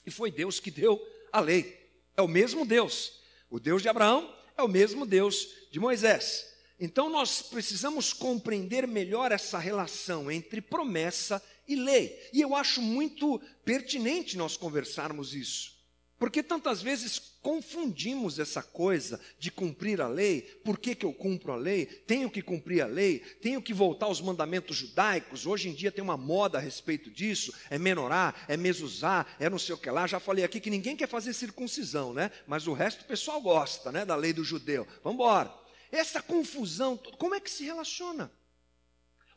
e 0.04 0.10
foi 0.10 0.30
Deus 0.30 0.60
que 0.60 0.70
deu 0.70 1.00
a 1.32 1.40
lei. 1.40 1.90
É 2.16 2.22
o 2.22 2.28
mesmo 2.28 2.64
Deus. 2.66 3.20
O 3.50 3.60
Deus 3.60 3.82
de 3.82 3.88
Abraão 3.88 4.34
é 4.56 4.62
o 4.62 4.68
mesmo 4.68 5.06
Deus 5.06 5.48
de 5.70 5.78
Moisés. 5.78 6.46
Então 6.78 7.08
nós 7.08 7.40
precisamos 7.42 8.12
compreender 8.12 8.86
melhor 8.86 9.32
essa 9.32 9.58
relação 9.58 10.30
entre 10.30 10.60
promessa 10.60 11.42
e 11.66 11.74
lei. 11.74 12.28
E 12.32 12.40
eu 12.40 12.54
acho 12.54 12.82
muito 12.82 13.40
pertinente 13.64 14.36
nós 14.36 14.56
conversarmos 14.56 15.34
isso. 15.34 15.74
Porque 16.18 16.42
tantas 16.42 16.82
vezes 16.82 17.18
confundimos 17.46 18.40
essa 18.40 18.60
coisa 18.60 19.20
de 19.38 19.52
cumprir 19.52 20.00
a 20.00 20.08
lei, 20.08 20.42
por 20.64 20.76
que, 20.76 20.96
que 20.96 21.06
eu 21.06 21.12
cumpro 21.12 21.52
a 21.52 21.56
lei? 21.56 21.86
Tenho 21.86 22.28
que 22.28 22.42
cumprir 22.42 22.82
a 22.82 22.88
lei, 22.88 23.20
tenho 23.20 23.62
que 23.62 23.72
voltar 23.72 24.06
aos 24.06 24.20
mandamentos 24.20 24.76
judaicos. 24.76 25.46
Hoje 25.46 25.68
em 25.68 25.72
dia 25.72 25.92
tem 25.92 26.02
uma 26.02 26.16
moda 26.16 26.58
a 26.58 26.60
respeito 26.60 27.08
disso: 27.08 27.54
é 27.70 27.78
menorá, 27.78 28.34
é 28.48 28.56
mesuzá, 28.56 29.24
é 29.38 29.48
não 29.48 29.60
sei 29.60 29.76
o 29.76 29.78
que 29.78 29.88
lá. 29.88 30.08
Já 30.08 30.18
falei 30.18 30.44
aqui 30.44 30.58
que 30.58 30.68
ninguém 30.68 30.96
quer 30.96 31.08
fazer 31.08 31.32
circuncisão, 31.34 32.12
né? 32.12 32.32
Mas 32.48 32.66
o 32.66 32.72
resto 32.72 33.02
o 33.02 33.06
pessoal 33.06 33.40
gosta, 33.40 33.92
né? 33.92 34.04
Da 34.04 34.16
lei 34.16 34.32
do 34.32 34.42
judeu. 34.42 34.84
Vamos 35.04 35.14
embora. 35.14 35.54
Essa 35.92 36.20
confusão, 36.20 36.96
como 37.16 37.36
é 37.36 37.38
que 37.38 37.48
se 37.48 37.62
relaciona? 37.62 38.28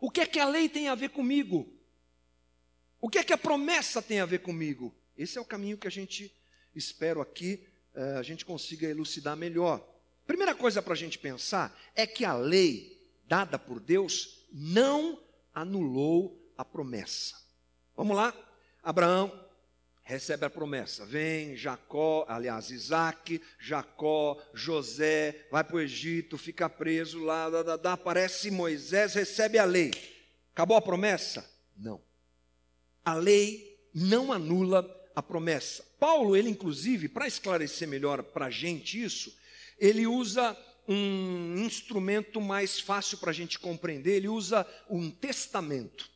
O 0.01 0.09
que 0.09 0.21
é 0.21 0.25
que 0.25 0.39
a 0.39 0.49
lei 0.49 0.67
tem 0.67 0.89
a 0.89 0.95
ver 0.95 1.09
comigo? 1.09 1.71
O 2.99 3.07
que 3.07 3.19
é 3.19 3.23
que 3.23 3.33
a 3.33 3.37
promessa 3.37 4.01
tem 4.01 4.19
a 4.19 4.25
ver 4.25 4.39
comigo? 4.39 4.95
Esse 5.15 5.37
é 5.37 5.41
o 5.41 5.45
caminho 5.45 5.77
que 5.77 5.87
a 5.87 5.91
gente 5.91 6.35
espero 6.73 7.21
aqui 7.21 7.68
a 7.95 8.23
gente 8.23 8.45
consiga 8.45 8.87
elucidar 8.87 9.35
melhor. 9.35 9.85
Primeira 10.25 10.53
coisa 10.53 10.81
para 10.81 10.93
a 10.93 10.97
gente 10.97 11.17
pensar 11.17 11.77
é 11.95 12.05
que 12.05 12.23
a 12.23 12.33
lei 12.33 12.99
dada 13.25 13.57
por 13.57 13.79
Deus 13.79 14.45
não 14.51 15.21
anulou 15.53 16.51
a 16.57 16.63
promessa. 16.63 17.35
Vamos 17.95 18.15
lá? 18.15 18.33
Abraão 18.81 19.47
recebe 20.03 20.45
a 20.45 20.49
promessa. 20.49 21.05
Vem 21.05 21.55
Jacó, 21.55 22.25
aliás, 22.27 22.71
Isaac, 22.71 23.41
Jacó, 23.59 24.41
José, 24.53 25.47
vai 25.51 25.63
para 25.63 25.75
o 25.75 25.79
Egito, 25.79 26.37
fica 26.37 26.67
preso 26.67 27.23
lá, 27.23 27.49
dá, 27.49 27.77
dá, 27.77 27.93
aparece 27.93 28.49
Moisés, 28.49 29.13
recebe 29.13 29.59
a 29.59 29.65
lei. 29.65 29.91
Acabou 30.51 30.75
a 30.75 30.81
promessa? 30.81 31.47
Não. 31.77 32.01
A 33.05 33.13
lei 33.13 33.79
não 33.93 34.33
anula 34.33 34.83
a 35.19 35.23
promessa. 35.23 35.83
Paulo, 35.99 36.35
ele 36.35 36.49
inclusive, 36.49 37.07
para 37.07 37.27
esclarecer 37.27 37.87
melhor 37.87 38.23
para 38.23 38.47
a 38.47 38.49
gente 38.49 39.01
isso, 39.01 39.37
ele 39.77 40.07
usa 40.07 40.57
um 40.87 41.55
instrumento 41.57 42.41
mais 42.41 42.79
fácil 42.79 43.17
para 43.19 43.29
a 43.29 43.33
gente 43.33 43.59
compreender, 43.59 44.15
ele 44.15 44.27
usa 44.27 44.65
um 44.89 45.11
testamento. 45.11 46.09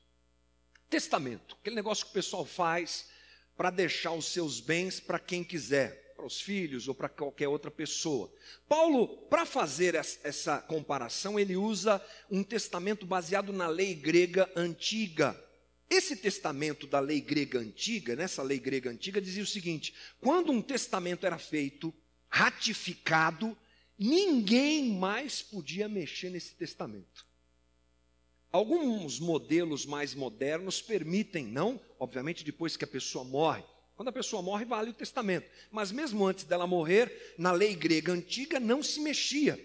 Testamento, 0.90 1.58
aquele 1.60 1.76
negócio 1.76 2.06
que 2.06 2.12
o 2.12 2.14
pessoal 2.16 2.46
faz 2.46 3.08
para 3.56 3.70
deixar 3.70 4.12
os 4.14 4.26
seus 4.26 4.60
bens 4.60 5.00
para 5.00 5.20
quem 5.20 5.44
quiser, 5.44 6.14
para 6.16 6.26
os 6.26 6.42
filhos 6.42 6.88
ou 6.88 6.96
para 6.96 7.10
qualquer 7.10 7.48
outra 7.48 7.70
pessoa. 7.70 8.34
Paulo, 8.68 9.08
para 9.28 9.46
fazer 9.46 9.96
essa 9.96 10.60
comparação, 10.62 11.40
ele 11.40 11.56
usa 11.56 12.04
um 12.32 12.44
testamento 12.44 13.06
baseado 13.06 13.54
na 13.54 13.68
lei 13.68 13.94
grega 13.94 14.50
antiga. 14.56 15.40
Esse 15.90 16.16
testamento 16.16 16.88
da 16.88 17.00
lei 17.00 17.22
grega 17.22 17.60
antiga, 17.60 18.16
nessa 18.16 18.42
lei 18.42 18.60
grega 18.60 18.90
antiga, 18.90 19.22
dizia 19.22 19.44
o 19.44 19.48
seguinte: 19.48 19.94
quando 20.20 20.52
um 20.52 20.62
testamento 20.62 21.26
era 21.26 21.38
feito, 21.38 21.94
ratificado, 22.30 23.56
ninguém 23.98 24.92
mais 24.98 25.42
podia 25.42 25.88
mexer 25.88 26.30
nesse 26.30 26.56
testamento. 26.56 27.26
Alguns 28.52 29.20
modelos 29.20 29.86
mais 29.86 30.14
modernos 30.14 30.82
permitem, 30.82 31.46
não, 31.46 31.82
obviamente, 32.00 32.44
depois 32.44 32.78
que 32.78 32.84
a 32.84 32.88
pessoa 32.88 33.24
morre. 33.24 33.64
Quando 33.96 34.10
a 34.10 34.14
pessoa 34.14 34.42
morre, 34.42 34.66
vale 34.66 34.90
o 34.90 34.94
testamento. 34.94 35.50
Mas 35.72 35.92
mesmo 35.92 36.26
antes 36.26 36.44
dela 36.44 36.68
morrer, 36.68 37.36
na 37.38 37.52
lei 37.52 37.76
grega 37.76 38.12
antiga 38.12 38.60
não 38.60 38.84
se 38.84 39.00
mexia. 39.00 39.60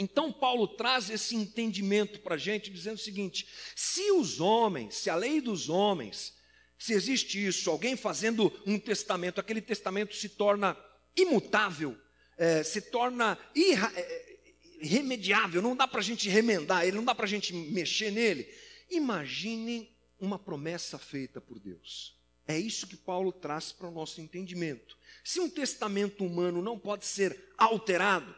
Então, 0.00 0.32
Paulo 0.32 0.66
traz 0.66 1.10
esse 1.10 1.36
entendimento 1.36 2.20
para 2.20 2.36
a 2.36 2.38
gente, 2.38 2.70
dizendo 2.70 2.94
o 2.94 3.00
seguinte: 3.00 3.46
se 3.76 4.10
os 4.12 4.40
homens, 4.40 4.94
se 4.94 5.10
a 5.10 5.14
lei 5.14 5.42
dos 5.42 5.68
homens, 5.68 6.34
se 6.78 6.94
existe 6.94 7.46
isso, 7.46 7.68
alguém 7.68 7.94
fazendo 7.98 8.50
um 8.66 8.78
testamento, 8.78 9.38
aquele 9.38 9.60
testamento 9.60 10.16
se 10.16 10.30
torna 10.30 10.74
imutável, 11.14 11.94
é, 12.38 12.62
se 12.62 12.80
torna 12.80 13.38
irra, 13.54 13.92
é, 13.94 14.38
irremediável, 14.80 15.60
não 15.60 15.76
dá 15.76 15.86
para 15.86 16.00
a 16.00 16.02
gente 16.02 16.30
remendar 16.30 16.86
ele, 16.86 16.96
não 16.96 17.04
dá 17.04 17.14
para 17.14 17.26
a 17.26 17.28
gente 17.28 17.52
mexer 17.52 18.10
nele. 18.10 18.48
Imagine 18.90 19.94
uma 20.18 20.38
promessa 20.38 20.98
feita 20.98 21.42
por 21.42 21.58
Deus. 21.58 22.18
É 22.48 22.58
isso 22.58 22.86
que 22.86 22.96
Paulo 22.96 23.32
traz 23.32 23.70
para 23.70 23.86
o 23.86 23.92
nosso 23.92 24.18
entendimento. 24.18 24.96
Se 25.22 25.40
um 25.40 25.50
testamento 25.50 26.24
humano 26.24 26.62
não 26.62 26.78
pode 26.78 27.04
ser 27.04 27.52
alterado, 27.58 28.34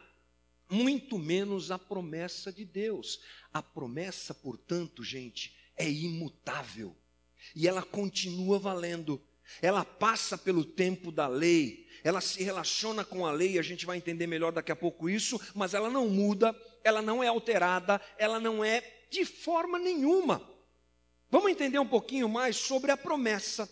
muito 0.73 1.19
menos 1.19 1.69
a 1.69 1.77
promessa 1.77 2.51
de 2.51 2.65
Deus. 2.65 3.21
A 3.53 3.61
promessa, 3.61 4.33
portanto, 4.33 5.03
gente, 5.03 5.55
é 5.77 5.89
imutável 5.89 6.95
e 7.55 7.67
ela 7.67 7.83
continua 7.83 8.57
valendo. 8.57 9.21
Ela 9.61 9.85
passa 9.85 10.37
pelo 10.37 10.63
tempo 10.63 11.11
da 11.11 11.27
lei, 11.27 11.87
ela 12.03 12.21
se 12.21 12.41
relaciona 12.41 13.03
com 13.03 13.25
a 13.25 13.31
lei, 13.31 13.59
a 13.59 13.61
gente 13.61 13.85
vai 13.85 13.97
entender 13.97 14.25
melhor 14.25 14.51
daqui 14.51 14.71
a 14.71 14.75
pouco 14.75 15.09
isso, 15.09 15.39
mas 15.53 15.73
ela 15.73 15.89
não 15.89 16.09
muda, 16.09 16.55
ela 16.83 17.01
não 17.01 17.23
é 17.23 17.27
alterada, 17.27 18.01
ela 18.17 18.39
não 18.39 18.63
é 18.63 18.81
de 19.11 19.25
forma 19.25 19.77
nenhuma. 19.77 20.41
Vamos 21.29 21.51
entender 21.51 21.79
um 21.79 21.87
pouquinho 21.87 22.27
mais 22.27 22.55
sobre 22.55 22.91
a 22.91 22.97
promessa. 22.97 23.69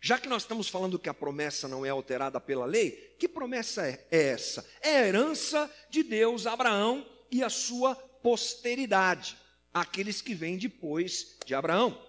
Já 0.00 0.18
que 0.18 0.28
nós 0.28 0.42
estamos 0.42 0.68
falando 0.68 0.98
que 0.98 1.10
a 1.10 1.14
promessa 1.14 1.68
não 1.68 1.84
é 1.84 1.90
alterada 1.90 2.40
pela 2.40 2.64
lei, 2.64 3.14
que 3.18 3.28
promessa 3.28 3.86
é, 3.86 4.06
é 4.10 4.28
essa? 4.28 4.66
É 4.80 4.96
a 4.96 5.06
herança 5.06 5.70
de 5.90 6.02
Deus 6.02 6.46
a 6.46 6.52
Abraão 6.52 7.06
e 7.30 7.44
a 7.44 7.50
sua 7.50 7.94
posteridade, 7.94 9.36
aqueles 9.72 10.22
que 10.22 10.34
vêm 10.34 10.56
depois 10.56 11.36
de 11.44 11.54
Abraão. 11.54 12.00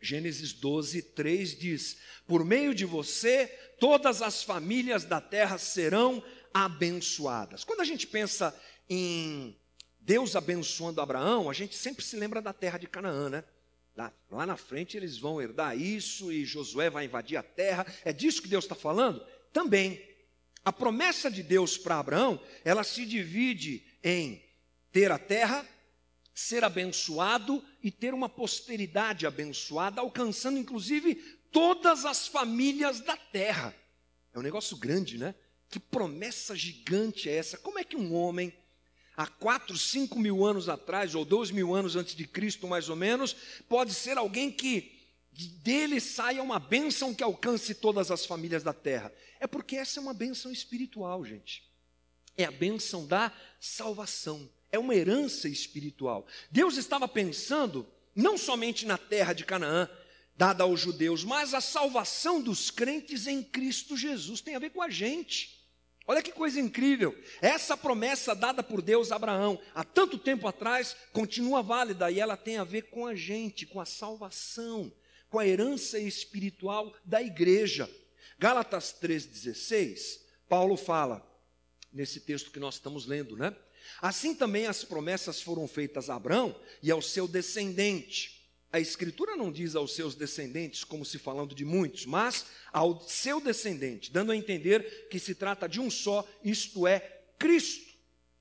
Gênesis 0.00 0.52
12, 0.52 1.02
3 1.02 1.58
diz: 1.58 1.98
Por 2.26 2.44
meio 2.44 2.74
de 2.74 2.84
você, 2.84 3.46
todas 3.78 4.22
as 4.22 4.44
famílias 4.44 5.04
da 5.04 5.20
terra 5.20 5.58
serão 5.58 6.22
abençoadas. 6.54 7.64
Quando 7.64 7.80
a 7.80 7.84
gente 7.84 8.06
pensa 8.06 8.54
em 8.88 9.56
Deus 10.00 10.36
abençoando 10.36 11.00
Abraão, 11.00 11.50
a 11.50 11.52
gente 11.52 11.76
sempre 11.76 12.04
se 12.04 12.16
lembra 12.16 12.40
da 12.40 12.52
terra 12.52 12.78
de 12.78 12.86
Canaã, 12.86 13.28
né? 13.28 13.44
Lá, 13.96 14.12
lá 14.30 14.46
na 14.46 14.56
frente 14.56 14.96
eles 14.96 15.18
vão 15.18 15.40
herdar 15.40 15.78
isso 15.78 16.32
e 16.32 16.44
Josué 16.44 16.88
vai 16.88 17.04
invadir 17.04 17.36
a 17.36 17.42
terra. 17.42 17.86
É 18.04 18.12
disso 18.12 18.42
que 18.42 18.48
Deus 18.48 18.64
está 18.64 18.74
falando? 18.74 19.24
Também. 19.52 20.02
A 20.64 20.72
promessa 20.72 21.30
de 21.30 21.42
Deus 21.42 21.76
para 21.76 21.98
Abraão, 21.98 22.40
ela 22.64 22.84
se 22.84 23.04
divide 23.04 23.84
em 24.02 24.42
ter 24.92 25.10
a 25.10 25.18
terra, 25.18 25.66
ser 26.34 26.64
abençoado 26.64 27.62
e 27.82 27.90
ter 27.90 28.14
uma 28.14 28.28
posteridade 28.28 29.26
abençoada, 29.26 30.00
alcançando 30.00 30.58
inclusive 30.58 31.16
todas 31.50 32.04
as 32.04 32.26
famílias 32.26 33.00
da 33.00 33.16
terra. 33.16 33.74
É 34.32 34.38
um 34.38 34.42
negócio 34.42 34.76
grande, 34.76 35.18
né? 35.18 35.34
Que 35.68 35.80
promessa 35.80 36.56
gigante 36.56 37.28
é 37.28 37.36
essa? 37.36 37.58
Como 37.58 37.78
é 37.78 37.84
que 37.84 37.96
um 37.96 38.14
homem 38.14 38.52
há 39.16 39.26
quatro, 39.26 39.76
cinco 39.76 40.18
mil 40.18 40.44
anos 40.44 40.68
atrás, 40.68 41.14
ou 41.14 41.24
dois 41.24 41.50
mil 41.50 41.74
anos 41.74 41.96
antes 41.96 42.14
de 42.14 42.26
Cristo, 42.26 42.66
mais 42.66 42.88
ou 42.88 42.96
menos, 42.96 43.34
pode 43.68 43.94
ser 43.94 44.18
alguém 44.18 44.50
que 44.50 45.00
dele 45.62 46.00
saia 46.00 46.42
uma 46.42 46.58
bênção 46.58 47.14
que 47.14 47.22
alcance 47.22 47.74
todas 47.74 48.10
as 48.10 48.26
famílias 48.26 48.62
da 48.62 48.72
terra. 48.72 49.12
É 49.40 49.46
porque 49.46 49.76
essa 49.76 49.98
é 49.98 50.02
uma 50.02 50.14
bênção 50.14 50.52
espiritual, 50.52 51.24
gente. 51.24 51.64
É 52.36 52.44
a 52.44 52.50
bênção 52.50 53.06
da 53.06 53.32
salvação. 53.60 54.48
É 54.70 54.78
uma 54.78 54.94
herança 54.94 55.48
espiritual. 55.48 56.26
Deus 56.50 56.76
estava 56.76 57.06
pensando 57.08 57.86
não 58.14 58.36
somente 58.36 58.84
na 58.86 58.98
terra 58.98 59.32
de 59.32 59.44
Canaã, 59.44 59.88
dada 60.36 60.64
aos 60.64 60.80
judeus, 60.80 61.24
mas 61.24 61.54
a 61.54 61.60
salvação 61.60 62.40
dos 62.40 62.70
crentes 62.70 63.26
em 63.26 63.42
Cristo 63.42 63.96
Jesus 63.96 64.40
tem 64.40 64.54
a 64.54 64.58
ver 64.58 64.70
com 64.70 64.82
a 64.82 64.90
gente. 64.90 65.61
Olha 66.12 66.22
que 66.22 66.30
coisa 66.30 66.60
incrível. 66.60 67.18
Essa 67.40 67.74
promessa 67.74 68.34
dada 68.34 68.62
por 68.62 68.82
Deus 68.82 69.10
a 69.10 69.16
Abraão 69.16 69.58
há 69.74 69.82
tanto 69.82 70.18
tempo 70.18 70.46
atrás 70.46 70.94
continua 71.10 71.62
válida 71.62 72.10
e 72.10 72.20
ela 72.20 72.36
tem 72.36 72.58
a 72.58 72.64
ver 72.64 72.82
com 72.90 73.06
a 73.06 73.14
gente, 73.14 73.64
com 73.64 73.80
a 73.80 73.86
salvação, 73.86 74.92
com 75.30 75.38
a 75.38 75.46
herança 75.46 75.98
espiritual 75.98 76.94
da 77.02 77.22
igreja. 77.22 77.88
Gálatas 78.38 78.94
3,16, 79.02 80.20
Paulo 80.50 80.76
fala, 80.76 81.26
nesse 81.90 82.20
texto 82.20 82.50
que 82.50 82.60
nós 82.60 82.74
estamos 82.74 83.06
lendo, 83.06 83.34
né? 83.34 83.56
Assim 83.98 84.34
também 84.34 84.66
as 84.66 84.84
promessas 84.84 85.40
foram 85.40 85.66
feitas 85.66 86.10
a 86.10 86.16
Abraão 86.16 86.54
e 86.82 86.90
ao 86.90 87.00
seu 87.00 87.26
descendente. 87.26 88.41
A 88.72 88.80
Escritura 88.80 89.36
não 89.36 89.52
diz 89.52 89.76
aos 89.76 89.94
seus 89.94 90.14
descendentes, 90.14 90.82
como 90.82 91.04
se 91.04 91.18
falando 91.18 91.54
de 91.54 91.62
muitos, 91.62 92.06
mas 92.06 92.46
ao 92.72 93.06
seu 93.06 93.38
descendente, 93.38 94.10
dando 94.10 94.32
a 94.32 94.36
entender 94.36 95.08
que 95.10 95.18
se 95.18 95.34
trata 95.34 95.68
de 95.68 95.78
um 95.78 95.90
só, 95.90 96.26
isto 96.42 96.86
é, 96.86 97.20
Cristo. 97.38 97.92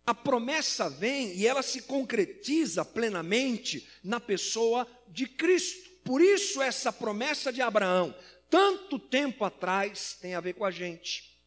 A 0.05 0.15
promessa 0.15 0.89
vem 0.89 1.35
e 1.35 1.45
ela 1.45 1.61
se 1.61 1.81
concretiza 1.81 2.85
plenamente 2.85 3.85
na 4.01 4.21
pessoa 4.21 4.87
de 5.09 5.27
Cristo. 5.27 5.89
Por 6.03 6.21
isso, 6.21 6.61
essa 6.61 6.93
promessa 6.93 7.51
de 7.51 7.61
Abraão, 7.61 8.15
tanto 8.49 8.97
tempo 8.97 9.43
atrás, 9.43 10.17
tem 10.21 10.33
a 10.33 10.39
ver 10.39 10.53
com 10.53 10.63
a 10.63 10.71
gente, 10.71 11.37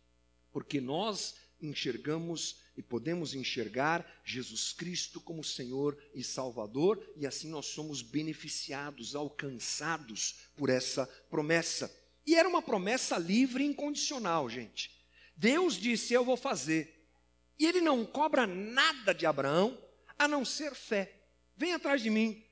porque 0.53 0.79
nós 0.79 1.35
enxergamos 1.61 2.61
e 2.77 2.83
podemos 2.83 3.35
enxergar 3.35 4.05
Jesus 4.25 4.73
Cristo 4.73 5.21
como 5.21 5.45
Senhor 5.45 5.97
e 6.15 6.25
Salvador, 6.25 7.03
e 7.17 7.27
assim 7.27 7.49
nós 7.49 7.67
somos 7.67 8.03
beneficiados, 8.03 9.15
alcançados 9.15 10.49
por 10.57 10.69
essa 10.69 11.07
promessa. 11.31 11.95
E 12.27 12.35
era 12.35 12.49
uma 12.49 12.63
promessa 12.63 13.17
livre 13.19 13.63
e 13.65 13.69
incondicional, 13.69 14.49
gente. 14.49 14.91
Deus 15.37 15.75
disse: 15.77 16.15
Eu 16.15 16.25
vou 16.25 16.37
fazer. 16.37 16.93
E 17.59 17.67
ele 17.67 17.81
não 17.81 18.05
cobra 18.05 18.47
nada 18.47 19.15
de 19.15 19.27
Abraão 19.27 19.79
a 20.19 20.27
não 20.27 20.45
ser 20.45 20.75
fé. 20.75 21.13
Vem 21.57 21.73
atrás 21.73 22.03
de 22.03 22.11
mim, 22.11 22.45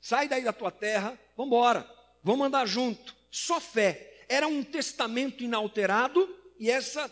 sai 0.00 0.28
daí 0.28 0.42
da 0.42 0.52
tua 0.52 0.70
terra, 0.70 1.18
vamos 1.36 1.52
embora, 1.52 1.88
vamos 2.22 2.46
andar 2.46 2.66
junto. 2.66 3.14
Só 3.30 3.60
fé. 3.60 4.24
Era 4.28 4.48
um 4.48 4.62
testamento 4.64 5.44
inalterado 5.44 6.28
e 6.58 6.68
essa 6.70 7.10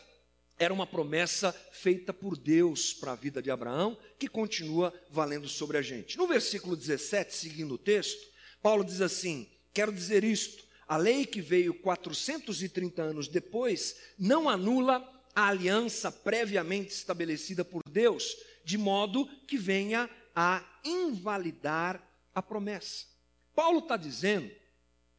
era 0.59 0.73
uma 0.73 0.87
promessa 0.87 1.53
feita 1.71 2.13
por 2.13 2.37
Deus 2.37 2.95
para 2.95 3.13
a 3.13 3.17
vida 3.17 3.43
de 3.43 3.51
Abraão, 3.51 3.97
que 4.19 4.29
continua 4.29 4.93
valendo 5.11 5.49
sobre 5.49 5.77
a 5.77 5.83
gente. 5.83 6.17
No 6.17 6.27
versículo 6.27 6.77
17, 6.77 7.35
seguindo 7.35 7.75
o 7.75 7.79
texto, 7.79 8.27
Paulo 8.63 8.85
diz 8.85 9.01
assim: 9.01 9.49
Quero 9.73 9.93
dizer 9.93 10.25
isto, 10.25 10.65
a 10.89 10.97
lei 10.97 11.27
que 11.27 11.41
veio 11.41 11.75
430 11.75 13.03
anos 13.03 13.29
depois 13.29 13.97
não 14.19 14.49
anula 14.49 15.13
a 15.35 15.49
aliança 15.49 16.11
previamente 16.11 16.93
estabelecida 16.93 17.65
por 17.65 17.83
Deus, 17.91 18.37
de 18.65 18.79
modo 18.79 19.27
que 19.47 19.59
venha 19.59 20.09
a 20.35 20.65
invalidar 20.85 22.03
a 22.35 22.43
promessa. 22.43 23.07
Paulo 23.55 23.81
está 23.81 23.97
dizendo 23.97 24.51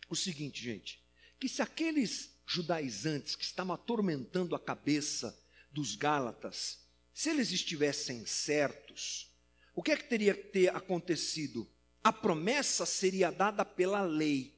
o 0.09 0.15
seguinte, 0.15 0.63
gente, 0.63 1.03
que 1.39 1.47
se 1.47 1.61
aqueles 1.61 2.36
judaizantes 2.47 3.35
que 3.35 3.43
estavam 3.43 3.75
atormentando 3.75 4.55
a 4.55 4.59
cabeça 4.59 5.37
dos 5.69 5.95
Gálatas, 5.95 6.79
se 7.13 7.29
eles 7.29 7.51
estivessem 7.51 8.25
certos, 8.25 9.35
o 9.75 9.83
que 9.83 9.91
é 9.91 9.97
que 9.97 10.07
teria 10.07 10.33
que 10.33 10.45
ter 10.45 10.75
acontecido? 10.75 11.69
A 12.01 12.13
promessa 12.13 12.85
seria 12.85 13.29
dada 13.29 13.65
pela 13.65 14.01
lei. 14.01 14.55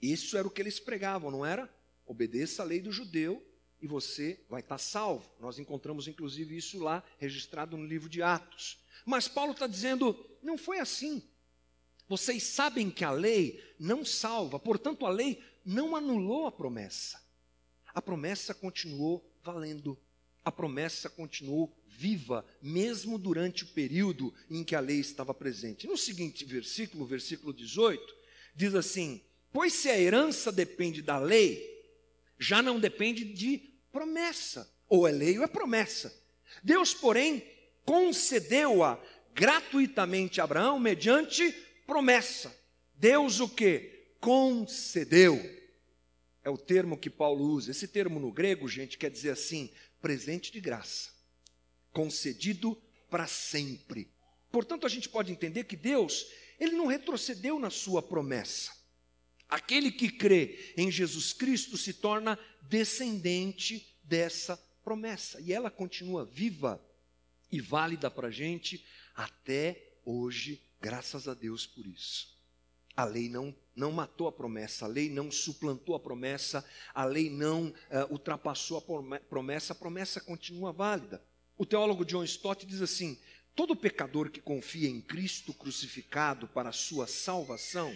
Isso 0.00 0.36
era 0.36 0.48
o 0.48 0.50
que 0.50 0.62
eles 0.62 0.80
pregavam, 0.80 1.30
não 1.30 1.44
era? 1.44 1.72
Obedeça 2.06 2.62
a 2.62 2.66
lei 2.66 2.80
do 2.80 2.90
judeu 2.90 3.44
e 3.80 3.86
você 3.86 4.42
vai 4.48 4.60
estar 4.60 4.78
salvo. 4.78 5.30
Nós 5.38 5.58
encontramos 5.58 6.08
inclusive 6.08 6.56
isso 6.56 6.78
lá 6.78 7.04
registrado 7.18 7.76
no 7.76 7.84
livro 7.84 8.08
de 8.08 8.22
Atos. 8.22 8.82
Mas 9.04 9.28
Paulo 9.28 9.52
está 9.52 9.66
dizendo: 9.66 10.16
não 10.42 10.56
foi 10.56 10.78
assim. 10.78 11.22
Vocês 12.08 12.42
sabem 12.42 12.90
que 12.90 13.04
a 13.04 13.10
lei 13.10 13.62
não 13.78 14.04
salva, 14.04 14.58
portanto, 14.58 15.06
a 15.06 15.10
lei 15.10 15.42
não 15.64 15.96
anulou 15.96 16.46
a 16.46 16.52
promessa. 16.52 17.20
A 17.94 18.02
promessa 18.02 18.52
continuou 18.52 19.24
valendo. 19.42 19.98
A 20.44 20.52
promessa 20.52 21.08
continuou 21.08 21.74
viva, 21.86 22.44
mesmo 22.60 23.16
durante 23.18 23.64
o 23.64 23.68
período 23.68 24.34
em 24.50 24.62
que 24.62 24.74
a 24.74 24.80
lei 24.80 24.98
estava 24.98 25.32
presente. 25.32 25.86
No 25.86 25.96
seguinte 25.96 26.44
versículo, 26.44 27.06
versículo 27.06 27.52
18, 27.52 28.14
diz 28.54 28.74
assim: 28.74 29.22
Pois 29.52 29.72
se 29.72 29.88
a 29.88 29.98
herança 29.98 30.52
depende 30.52 31.00
da 31.00 31.18
lei, 31.18 31.72
já 32.38 32.60
não 32.60 32.78
depende 32.78 33.24
de 33.24 33.58
promessa. 33.90 34.70
Ou 34.88 35.08
é 35.08 35.12
lei 35.12 35.38
ou 35.38 35.44
é 35.44 35.46
promessa. 35.46 36.14
Deus, 36.62 36.92
porém, 36.92 37.42
concedeu-a 37.84 39.00
gratuitamente 39.34 40.40
a 40.40 40.44
Abraão 40.44 40.78
mediante 40.78 41.52
promessa. 41.86 42.54
Deus 42.94 43.40
o 43.40 43.48
que? 43.48 43.93
Concedeu. 44.24 45.38
É 46.42 46.48
o 46.48 46.56
termo 46.56 46.96
que 46.96 47.10
Paulo 47.10 47.44
usa. 47.44 47.70
Esse 47.70 47.86
termo 47.86 48.18
no 48.18 48.32
grego, 48.32 48.66
gente, 48.66 48.96
quer 48.96 49.10
dizer 49.10 49.30
assim: 49.30 49.70
presente 50.00 50.50
de 50.50 50.60
graça, 50.60 51.12
concedido 51.92 52.74
para 53.10 53.26
sempre. 53.26 54.10
Portanto, 54.50 54.86
a 54.86 54.88
gente 54.88 55.10
pode 55.10 55.30
entender 55.30 55.64
que 55.64 55.76
Deus, 55.76 56.26
ele 56.58 56.72
não 56.72 56.86
retrocedeu 56.86 57.58
na 57.58 57.68
sua 57.68 58.02
promessa. 58.02 58.72
Aquele 59.46 59.92
que 59.92 60.08
crê 60.08 60.72
em 60.76 60.90
Jesus 60.90 61.34
Cristo 61.34 61.76
se 61.76 61.92
torna 61.92 62.38
descendente 62.62 63.94
dessa 64.02 64.56
promessa. 64.82 65.38
E 65.42 65.52
ela 65.52 65.70
continua 65.70 66.24
viva 66.24 66.82
e 67.52 67.60
válida 67.60 68.10
para 68.10 68.28
a 68.28 68.30
gente 68.30 68.84
até 69.14 69.98
hoje, 70.04 70.62
graças 70.80 71.28
a 71.28 71.34
Deus 71.34 71.66
por 71.66 71.86
isso. 71.86 72.33
A 72.96 73.04
lei 73.04 73.28
não, 73.28 73.54
não 73.74 73.90
matou 73.90 74.28
a 74.28 74.32
promessa, 74.32 74.84
a 74.84 74.88
lei 74.88 75.10
não 75.10 75.30
suplantou 75.30 75.94
a 75.94 76.00
promessa, 76.00 76.64
a 76.94 77.04
lei 77.04 77.28
não 77.28 77.68
uh, 77.68 77.74
ultrapassou 78.10 78.78
a 78.78 79.20
promessa, 79.20 79.72
a 79.72 79.76
promessa 79.76 80.20
continua 80.20 80.72
válida. 80.72 81.22
O 81.56 81.66
teólogo 81.66 82.04
John 82.04 82.24
Stott 82.24 82.64
diz 82.66 82.80
assim: 82.80 83.18
todo 83.54 83.76
pecador 83.76 84.30
que 84.30 84.40
confia 84.40 84.88
em 84.88 85.00
Cristo 85.00 85.52
crucificado 85.52 86.46
para 86.48 86.68
a 86.68 86.72
sua 86.72 87.06
salvação 87.06 87.94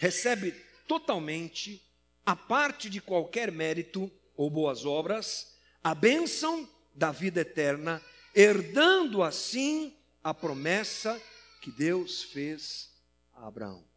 recebe 0.00 0.52
totalmente, 0.88 1.86
a 2.24 2.34
parte 2.34 2.88
de 2.90 3.00
qualquer 3.00 3.52
mérito 3.52 4.10
ou 4.36 4.50
boas 4.50 4.84
obras, 4.84 5.54
a 5.84 5.94
bênção 5.94 6.68
da 6.94 7.12
vida 7.12 7.42
eterna, 7.42 8.02
herdando 8.34 9.22
assim 9.22 9.96
a 10.22 10.32
promessa 10.34 11.20
que 11.60 11.70
Deus 11.70 12.22
fez 12.22 12.90
a 13.34 13.46
Abraão. 13.46 13.89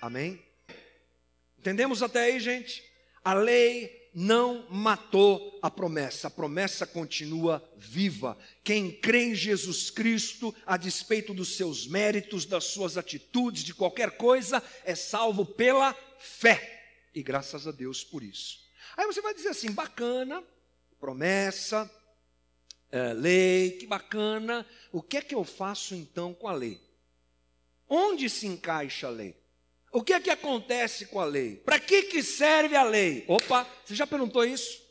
Amém? 0.00 0.42
Entendemos 1.58 2.02
até 2.02 2.24
aí, 2.24 2.40
gente? 2.40 2.84
A 3.24 3.34
lei 3.34 4.10
não 4.14 4.66
matou 4.70 5.58
a 5.62 5.70
promessa, 5.70 6.28
a 6.28 6.30
promessa 6.30 6.86
continua 6.86 7.62
viva. 7.76 8.38
Quem 8.64 8.90
crê 8.90 9.26
em 9.26 9.34
Jesus 9.34 9.90
Cristo, 9.90 10.54
a 10.66 10.76
despeito 10.76 11.34
dos 11.34 11.56
seus 11.56 11.86
méritos, 11.86 12.44
das 12.44 12.64
suas 12.64 12.96
atitudes, 12.96 13.62
de 13.62 13.74
qualquer 13.74 14.16
coisa, 14.16 14.62
é 14.84 14.94
salvo 14.94 15.44
pela 15.44 15.94
fé. 16.18 17.08
E 17.14 17.22
graças 17.22 17.66
a 17.66 17.72
Deus 17.72 18.02
por 18.02 18.22
isso. 18.22 18.60
Aí 18.96 19.06
você 19.06 19.20
vai 19.20 19.34
dizer 19.34 19.50
assim: 19.50 19.70
bacana, 19.70 20.42
promessa, 20.98 21.90
é, 22.90 23.12
lei, 23.12 23.72
que 23.72 23.86
bacana. 23.86 24.66
O 24.90 25.02
que 25.02 25.18
é 25.18 25.22
que 25.22 25.34
eu 25.34 25.44
faço 25.44 25.94
então 25.94 26.32
com 26.34 26.48
a 26.48 26.52
lei? 26.52 26.80
Onde 27.88 28.28
se 28.28 28.46
encaixa 28.46 29.06
a 29.06 29.10
lei? 29.10 29.37
O 29.92 30.02
que 30.02 30.12
é 30.12 30.20
que 30.20 30.30
acontece 30.30 31.06
com 31.06 31.20
a 31.20 31.24
lei? 31.24 31.56
Para 31.56 31.80
que, 31.80 32.02
que 32.04 32.22
serve 32.22 32.76
a 32.76 32.84
lei? 32.84 33.24
Opa, 33.26 33.66
você 33.84 33.94
já 33.94 34.06
perguntou 34.06 34.44
isso? 34.44 34.82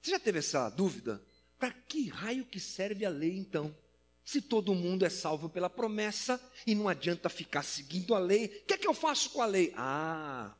Você 0.00 0.12
já 0.12 0.18
teve 0.18 0.38
essa 0.38 0.68
dúvida? 0.70 1.22
Para 1.58 1.70
que 1.72 2.08
raio 2.08 2.44
que 2.44 2.60
serve 2.60 3.04
a 3.04 3.10
lei 3.10 3.36
então? 3.36 3.76
Se 4.24 4.40
todo 4.40 4.74
mundo 4.74 5.04
é 5.04 5.10
salvo 5.10 5.48
pela 5.48 5.68
promessa 5.68 6.40
e 6.66 6.74
não 6.74 6.88
adianta 6.88 7.28
ficar 7.28 7.62
seguindo 7.62 8.14
a 8.14 8.18
lei, 8.18 8.46
o 8.46 8.66
que 8.66 8.74
é 8.74 8.78
que 8.78 8.86
eu 8.86 8.94
faço 8.94 9.30
com 9.30 9.42
a 9.42 9.46
lei? 9.46 9.72
Ah, 9.76 10.54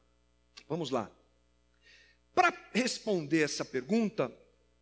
vamos 0.68 0.90
lá. 0.90 1.10
Para 2.34 2.52
responder 2.72 3.42
essa 3.42 3.64
pergunta, 3.64 4.32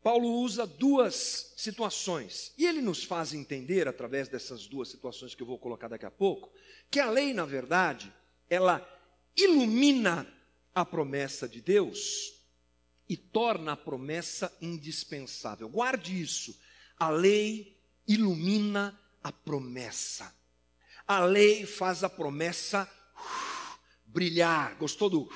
Paulo 0.03 0.41
usa 0.41 0.67
duas 0.67 1.53
situações. 1.57 2.53
E 2.57 2.67
ele 2.67 2.81
nos 2.81 3.05
faz 3.05 3.35
entender, 3.35 3.87
através 3.87 4.29
dessas 4.29 4.67
duas 4.67 4.89
situações 4.89 5.35
que 5.35 5.43
eu 5.43 5.47
vou 5.47 5.59
colocar 5.59 5.89
daqui 5.89 6.07
a 6.07 6.11
pouco, 6.11 6.51
que 6.91 6.99
a 6.99 7.11
lei, 7.11 7.35
na 7.35 7.45
verdade, 7.45 8.13
ela 8.49 8.87
ilumina 9.37 10.27
a 10.75 10.85
promessa 10.85 11.49
de 11.49 11.61
Deus 11.61 12.35
e 13.09 13.17
torna 13.17 13.73
a 13.73 13.77
promessa 13.77 14.55
indispensável. 14.61 15.69
Guarde 15.69 16.21
isso. 16.21 16.59
A 16.99 17.09
lei 17.11 17.81
ilumina 18.07 18.99
a 19.23 19.33
promessa. 19.33 20.35
A 21.07 21.25
lei 21.25 21.65
faz 21.65 22.05
a 22.05 22.09
promessa 22.09 22.89
uh, 23.15 23.79
brilhar. 24.05 24.77
Gostou 24.77 25.09
do? 25.09 25.23
Uh, 25.23 25.31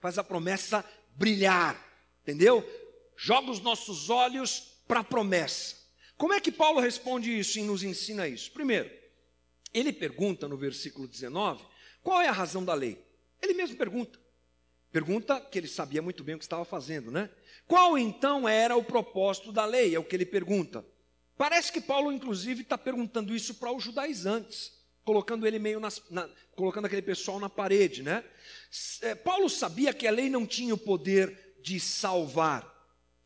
faz 0.00 0.18
a 0.18 0.24
promessa 0.24 0.84
brilhar, 1.14 1.76
entendeu? 2.22 2.64
Joga 3.16 3.50
os 3.50 3.60
nossos 3.60 4.08
olhos 4.08 4.80
para 4.88 5.00
a 5.00 5.04
promessa. 5.04 5.76
Como 6.16 6.32
é 6.32 6.40
que 6.40 6.52
Paulo 6.52 6.80
responde 6.80 7.36
isso 7.36 7.58
e 7.58 7.62
nos 7.62 7.82
ensina 7.82 8.26
isso? 8.26 8.50
Primeiro, 8.52 8.90
ele 9.72 9.92
pergunta 9.92 10.48
no 10.48 10.56
versículo 10.56 11.06
19, 11.06 11.64
qual 12.02 12.20
é 12.20 12.28
a 12.28 12.32
razão 12.32 12.64
da 12.64 12.74
lei? 12.74 13.04
Ele 13.40 13.54
mesmo 13.54 13.76
pergunta. 13.76 14.18
Pergunta 14.90 15.40
que 15.40 15.58
ele 15.58 15.68
sabia 15.68 16.02
muito 16.02 16.22
bem 16.22 16.34
o 16.34 16.38
que 16.38 16.44
estava 16.44 16.64
fazendo, 16.64 17.10
né? 17.10 17.30
Qual 17.66 17.96
então 17.96 18.48
era 18.48 18.76
o 18.76 18.84
propósito 18.84 19.50
da 19.50 19.64
lei? 19.64 19.94
É 19.94 19.98
o 19.98 20.04
que 20.04 20.14
ele 20.14 20.26
pergunta. 20.26 20.84
Parece 21.36 21.72
que 21.72 21.80
Paulo, 21.80 22.12
inclusive, 22.12 22.62
está 22.62 22.76
perguntando 22.76 23.34
isso 23.34 23.54
para 23.54 23.72
os 23.72 23.82
judaizantes, 23.82 24.72
colocando 25.04 25.46
ele 25.46 25.58
meio 25.58 25.80
nas, 25.80 26.02
na, 26.10 26.28
colocando 26.54 26.84
aquele 26.84 27.02
pessoal 27.02 27.40
na 27.40 27.48
parede, 27.48 28.02
né? 28.02 28.24
É, 29.00 29.14
Paulo 29.14 29.48
sabia 29.48 29.94
que 29.94 30.06
a 30.06 30.10
lei 30.10 30.28
não 30.28 30.46
tinha 30.46 30.74
o 30.74 30.78
poder 30.78 31.56
de 31.62 31.80
salvar, 31.80 32.70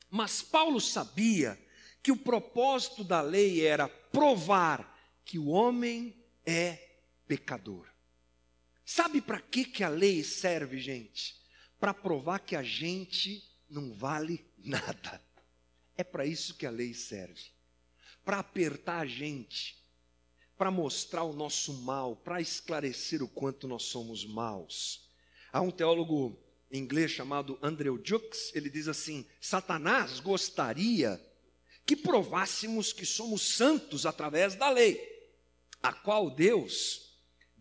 mas 0.08 0.42
Paulo 0.42 0.80
sabia 0.80 1.58
que 2.02 2.12
o 2.12 2.16
propósito 2.16 3.02
da 3.02 3.20
lei 3.20 3.66
era 3.66 3.88
provar 3.88 4.96
que 5.24 5.38
o 5.38 5.48
homem 5.48 6.24
é 6.44 6.78
pecador. 7.26 7.95
Sabe 8.88 9.20
para 9.20 9.40
que, 9.40 9.64
que 9.64 9.82
a 9.82 9.88
lei 9.88 10.22
serve, 10.22 10.78
gente? 10.78 11.34
Para 11.76 11.92
provar 11.92 12.38
que 12.38 12.54
a 12.54 12.62
gente 12.62 13.42
não 13.68 13.92
vale 13.92 14.48
nada. 14.56 15.20
É 15.96 16.04
para 16.04 16.24
isso 16.24 16.54
que 16.54 16.64
a 16.64 16.70
lei 16.70 16.94
serve. 16.94 17.50
Para 18.24 18.38
apertar 18.38 19.00
a 19.00 19.06
gente, 19.06 19.76
para 20.56 20.70
mostrar 20.70 21.24
o 21.24 21.32
nosso 21.32 21.72
mal, 21.82 22.14
para 22.14 22.40
esclarecer 22.40 23.24
o 23.24 23.28
quanto 23.28 23.66
nós 23.66 23.82
somos 23.82 24.24
maus. 24.24 25.10
Há 25.52 25.60
um 25.60 25.72
teólogo 25.72 26.38
inglês 26.70 27.10
chamado 27.10 27.58
Andrew 27.60 28.00
Jukes, 28.04 28.54
ele 28.54 28.70
diz 28.70 28.86
assim: 28.86 29.26
Satanás 29.40 30.20
gostaria 30.20 31.20
que 31.84 31.96
provássemos 31.96 32.92
que 32.92 33.06
somos 33.06 33.42
santos 33.42 34.06
através 34.06 34.54
da 34.54 34.70
lei, 34.70 35.00
a 35.82 35.92
qual 35.92 36.30
Deus 36.30 37.05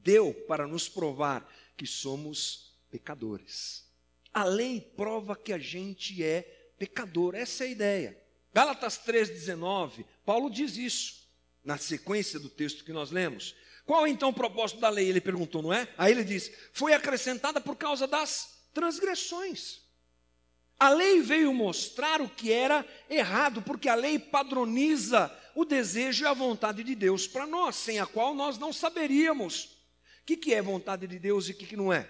deu 0.05 0.31
para 0.47 0.67
nos 0.67 0.87
provar 0.87 1.51
que 1.75 1.87
somos 1.87 2.71
pecadores. 2.91 3.83
A 4.31 4.43
lei 4.43 4.79
prova 4.79 5.35
que 5.35 5.51
a 5.51 5.57
gente 5.57 6.23
é 6.23 6.43
pecador, 6.77 7.33
essa 7.33 7.63
é 7.63 7.67
a 7.67 7.71
ideia. 7.71 8.21
Gálatas 8.53 8.99
3,19, 8.99 10.05
Paulo 10.23 10.49
diz 10.49 10.77
isso, 10.77 11.27
na 11.63 11.77
sequência 11.77 12.39
do 12.39 12.49
texto 12.49 12.85
que 12.85 12.93
nós 12.93 13.09
lemos. 13.09 13.55
Qual 13.83 14.07
então 14.07 14.29
o 14.29 14.33
propósito 14.33 14.79
da 14.79 14.89
lei? 14.89 15.09
Ele 15.09 15.19
perguntou, 15.19 15.63
não 15.63 15.73
é? 15.73 15.87
Aí 15.97 16.11
ele 16.11 16.23
diz: 16.23 16.51
foi 16.71 16.93
acrescentada 16.93 17.59
por 17.59 17.75
causa 17.75 18.07
das 18.07 18.67
transgressões. 18.73 19.81
A 20.79 20.89
lei 20.89 21.21
veio 21.21 21.53
mostrar 21.53 22.21
o 22.21 22.29
que 22.29 22.51
era 22.51 22.85
errado, 23.09 23.61
porque 23.61 23.89
a 23.89 23.95
lei 23.95 24.19
padroniza 24.19 25.31
o 25.55 25.65
desejo 25.65 26.25
e 26.25 26.27
a 26.27 26.33
vontade 26.33 26.83
de 26.83 26.93
Deus 26.93 27.27
para 27.27 27.47
nós, 27.47 27.75
sem 27.75 27.99
a 27.99 28.05
qual 28.05 28.35
nós 28.35 28.57
não 28.57 28.73
saberíamos 28.73 29.74
o 30.25 30.27
que, 30.27 30.35
que 30.35 30.55
é 30.55 30.61
vontade 30.61 31.05
de 31.05 31.19
Deus 31.19 31.47
e 31.47 31.51
o 31.51 31.53
que, 31.53 31.67
que 31.67 31.77
não 31.77 31.93
é. 31.93 32.01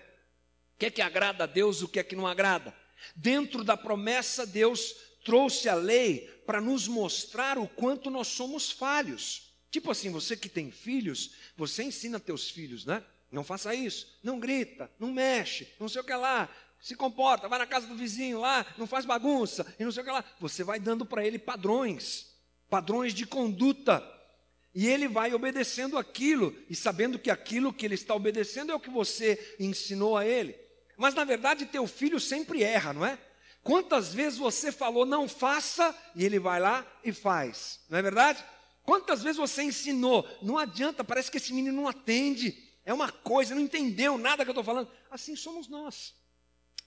O 0.75 0.79
que 0.79 0.85
é 0.85 0.89
que 0.89 1.01
agrada 1.01 1.43
a 1.43 1.47
Deus 1.47 1.81
e 1.81 1.83
o 1.83 1.87
que 1.89 1.99
é 1.99 2.03
que 2.03 2.15
não 2.15 2.25
agrada. 2.25 2.73
Dentro 3.13 3.61
da 3.61 3.75
promessa, 3.75 4.45
Deus 4.45 4.95
trouxe 5.25 5.67
a 5.67 5.75
lei 5.75 6.21
para 6.45 6.61
nos 6.61 6.87
mostrar 6.87 7.57
o 7.57 7.67
quanto 7.67 8.09
nós 8.09 8.29
somos 8.29 8.71
falhos. 8.71 9.53
Tipo 9.69 9.91
assim, 9.91 10.09
você 10.09 10.37
que 10.37 10.47
tem 10.47 10.71
filhos, 10.71 11.31
você 11.57 11.83
ensina 11.83 12.17
teus 12.17 12.49
filhos, 12.49 12.85
né? 12.85 13.03
Não 13.29 13.43
faça 13.43 13.75
isso, 13.75 14.17
não 14.23 14.39
grita, 14.39 14.89
não 14.97 15.11
mexe, 15.11 15.67
não 15.77 15.89
sei 15.89 15.99
o 15.99 16.05
que 16.05 16.13
lá, 16.15 16.49
se 16.79 16.95
comporta, 16.95 17.49
vai 17.49 17.59
na 17.59 17.67
casa 17.67 17.85
do 17.85 17.95
vizinho 17.95 18.39
lá, 18.39 18.65
não 18.77 18.87
faz 18.87 19.03
bagunça, 19.03 19.65
e 19.77 19.83
não 19.83 19.91
sei 19.91 20.03
o 20.03 20.05
que 20.05 20.11
lá. 20.11 20.23
Você 20.39 20.63
vai 20.63 20.79
dando 20.79 21.05
para 21.05 21.25
ele 21.25 21.37
padrões, 21.37 22.33
padrões 22.69 23.13
de 23.13 23.25
conduta. 23.25 24.14
E 24.75 24.87
ele 24.87 25.07
vai 25.07 25.33
obedecendo 25.33 25.97
aquilo, 25.97 26.53
e 26.69 26.75
sabendo 26.75 27.17
que 27.17 27.31
aquilo 27.31 27.71
que 27.71 27.85
ele 27.85 27.95
está 27.95 28.13
obedecendo 28.13 28.73
é 28.73 28.75
o 28.75 28.79
que 28.79 28.89
você 28.89 29.55
ensinou 29.57 30.17
a 30.17 30.25
ele. 30.25 30.53
Mas 30.97 31.13
na 31.15 31.23
verdade, 31.23 31.65
teu 31.65 31.87
filho 31.87 32.19
sempre 32.19 32.61
erra, 32.61 32.91
não 32.91 33.05
é? 33.05 33.17
Quantas 33.63 34.13
vezes 34.13 34.37
você 34.37 34.73
falou 34.73 35.05
não 35.05 35.29
faça, 35.29 35.97
e 36.13 36.25
ele 36.25 36.39
vai 36.39 36.59
lá 36.59 36.85
e 37.05 37.13
faz, 37.13 37.79
não 37.89 37.97
é 37.97 38.01
verdade? 38.01 38.43
Quantas 38.83 39.23
vezes 39.23 39.37
você 39.37 39.63
ensinou? 39.63 40.27
Não 40.41 40.57
adianta, 40.57 41.05
parece 41.05 41.31
que 41.31 41.37
esse 41.37 41.53
menino 41.53 41.81
não 41.81 41.87
atende. 41.87 42.61
É 42.83 42.93
uma 42.93 43.09
coisa, 43.09 43.55
não 43.55 43.61
entendeu 43.61 44.17
nada 44.17 44.43
que 44.43 44.49
eu 44.49 44.53
estou 44.53 44.63
falando. 44.63 44.91
Assim 45.09 45.37
somos 45.37 45.69
nós. 45.69 46.13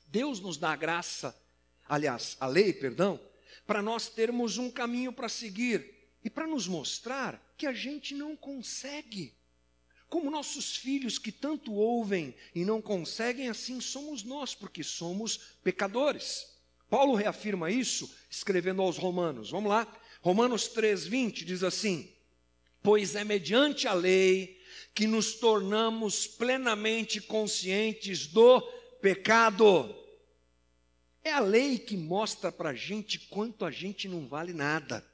Deus 0.07 0.40
nos 0.40 0.59
dá 0.59 0.72
a 0.72 0.77
graça, 0.77 1.35
aliás, 1.88 2.37
a 2.38 2.46
lei, 2.46 2.72
perdão, 2.72 3.18
para 3.66 3.81
nós 3.81 4.09
termos 4.09 4.59
um 4.59 4.70
caminho 4.70 5.12
para 5.12 5.29
seguir 5.29 6.14
e 6.22 6.29
para 6.29 6.46
nos 6.46 6.68
mostrar 6.68 7.47
que 7.59 7.66
a 7.66 7.73
gente 7.73 8.14
não 8.14 8.37
consegue. 8.37 9.35
Como 10.09 10.31
nossos 10.31 10.77
filhos 10.77 11.18
que 11.18 11.33
tanto 11.33 11.75
ouvem 11.75 12.35
e 12.55 12.64
não 12.64 12.81
conseguem, 12.81 13.49
assim 13.49 13.81
somos 13.81 14.23
nós, 14.23 14.55
porque 14.55 14.83
somos 14.83 15.57
pecadores. 15.62 16.57
Paulo 16.88 17.14
reafirma 17.14 17.71
isso 17.71 18.11
escrevendo 18.31 18.81
aos 18.81 18.97
Romanos. 18.97 19.51
Vamos 19.51 19.68
lá, 19.68 19.87
Romanos 20.23 20.71
3,20 20.75 21.44
diz 21.44 21.62
assim: 21.62 22.11
Pois 22.83 23.14
é 23.14 23.25
mediante 23.25 23.87
a 23.87 23.92
lei 23.92 24.59
que 24.94 25.07
nos 25.07 25.35
tornamos 25.35 26.27
plenamente 26.27 27.21
conscientes 27.21 28.27
do 28.27 28.61
pecado. 29.03 29.94
É 31.23 31.31
a 31.33 31.40
lei 31.40 31.79
que 31.79 31.97
mostra 31.97 32.51
para 32.51 32.71
a 32.71 32.75
gente 32.75 33.18
quanto 33.29 33.64
a 33.64 33.71
gente 33.71 34.09
não 34.09 34.27
vale 34.27 34.53
nada. 34.53 35.08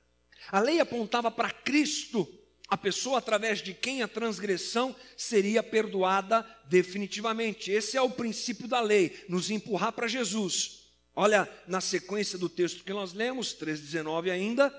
A 0.50 0.60
lei 0.60 0.80
apontava 0.80 1.30
para 1.30 1.50
Cristo, 1.50 2.28
a 2.68 2.76
pessoa 2.76 3.18
através 3.18 3.60
de 3.60 3.74
quem 3.74 4.02
a 4.02 4.08
transgressão 4.08 4.94
seria 5.16 5.62
perdoada 5.62 6.46
definitivamente. 6.66 7.70
Esse 7.70 7.96
é 7.96 8.02
o 8.02 8.10
princípio 8.10 8.66
da 8.66 8.80
lei, 8.80 9.24
nos 9.28 9.50
empurrar 9.50 9.92
para 9.92 10.08
Jesus. 10.08 10.84
Olha 11.14 11.48
na 11.68 11.80
sequência 11.80 12.38
do 12.38 12.48
texto 12.48 12.82
que 12.82 12.92
nós 12.92 13.12
lemos, 13.12 13.54
3,19 13.54 14.30
ainda. 14.30 14.74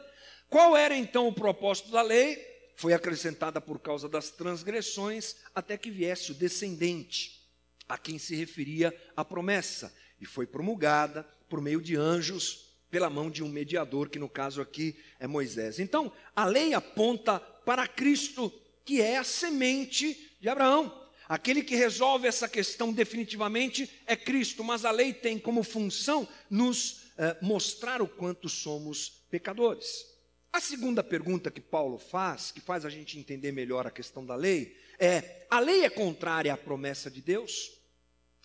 Qual 0.50 0.76
era 0.76 0.96
então 0.96 1.28
o 1.28 1.34
propósito 1.34 1.92
da 1.92 2.02
lei? 2.02 2.38
Foi 2.76 2.94
acrescentada 2.94 3.62
por 3.62 3.80
causa 3.80 4.10
das 4.10 4.32
transgressões, 4.32 5.36
até 5.54 5.78
que 5.78 5.90
viesse 5.90 6.32
o 6.32 6.36
descendente, 6.36 7.42
a 7.88 7.98
quem 7.98 8.20
se 8.20 8.36
referia 8.36 8.94
a 9.16 9.24
promessa, 9.24 9.96
e 10.20 10.26
foi 10.26 10.46
promulgada 10.46 11.24
por 11.48 11.62
meio 11.62 11.82
de 11.82 11.96
anjos, 11.96 12.65
pela 12.96 13.10
mão 13.10 13.30
de 13.30 13.44
um 13.44 13.50
mediador, 13.50 14.08
que 14.08 14.18
no 14.18 14.30
caso 14.30 14.62
aqui 14.62 14.96
é 15.20 15.28
Moisés. 15.28 15.80
Então, 15.80 16.10
a 16.34 16.46
lei 16.46 16.74
aponta 16.74 17.42
para 17.42 17.86
Cristo, 17.90 18.50
que 18.86 19.02
é 19.02 19.18
a 19.18 19.24
semente 19.26 20.38
de 20.40 20.48
Abraão. 20.48 21.06
Aquele 21.28 21.62
que 21.62 21.76
resolve 21.76 22.26
essa 22.26 22.48
questão 22.48 22.94
definitivamente 22.94 23.92
é 24.08 24.16
Cristo, 24.16 24.64
mas 24.64 24.86
a 24.86 24.92
lei 24.92 25.12
tem 25.12 25.38
como 25.38 25.62
função 25.62 26.26
nos 26.50 27.12
eh, 27.18 27.36
mostrar 27.42 28.02
o 28.02 28.08
quanto 28.08 28.48
somos 28.48 29.26
pecadores. 29.30 30.06
A 30.54 30.62
segunda 30.62 31.04
pergunta 31.04 31.52
que 31.52 31.60
Paulo 31.60 31.98
faz, 31.98 32.50
que 32.50 32.62
faz 32.62 32.86
a 32.86 32.90
gente 32.90 33.20
entender 33.20 33.52
melhor 33.52 33.86
a 33.86 33.92
questão 33.92 34.26
da 34.26 34.36
lei, 34.36 34.74
é: 34.98 35.46
a 35.50 35.60
lei 35.60 35.84
é 35.84 35.90
contrária 35.90 36.54
à 36.54 36.56
promessa 36.56 37.12
de 37.12 37.22
Deus? 37.22 37.74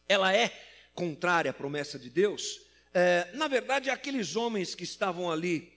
Ela 0.08 0.34
é 0.34 0.52
contrária 0.92 1.52
à 1.52 1.54
promessa 1.54 2.00
de 2.00 2.10
Deus? 2.10 2.68
É, 2.92 3.30
na 3.34 3.46
verdade, 3.46 3.90
aqueles 3.90 4.34
homens 4.36 4.74
que 4.74 4.84
estavam 4.84 5.30
ali 5.30 5.72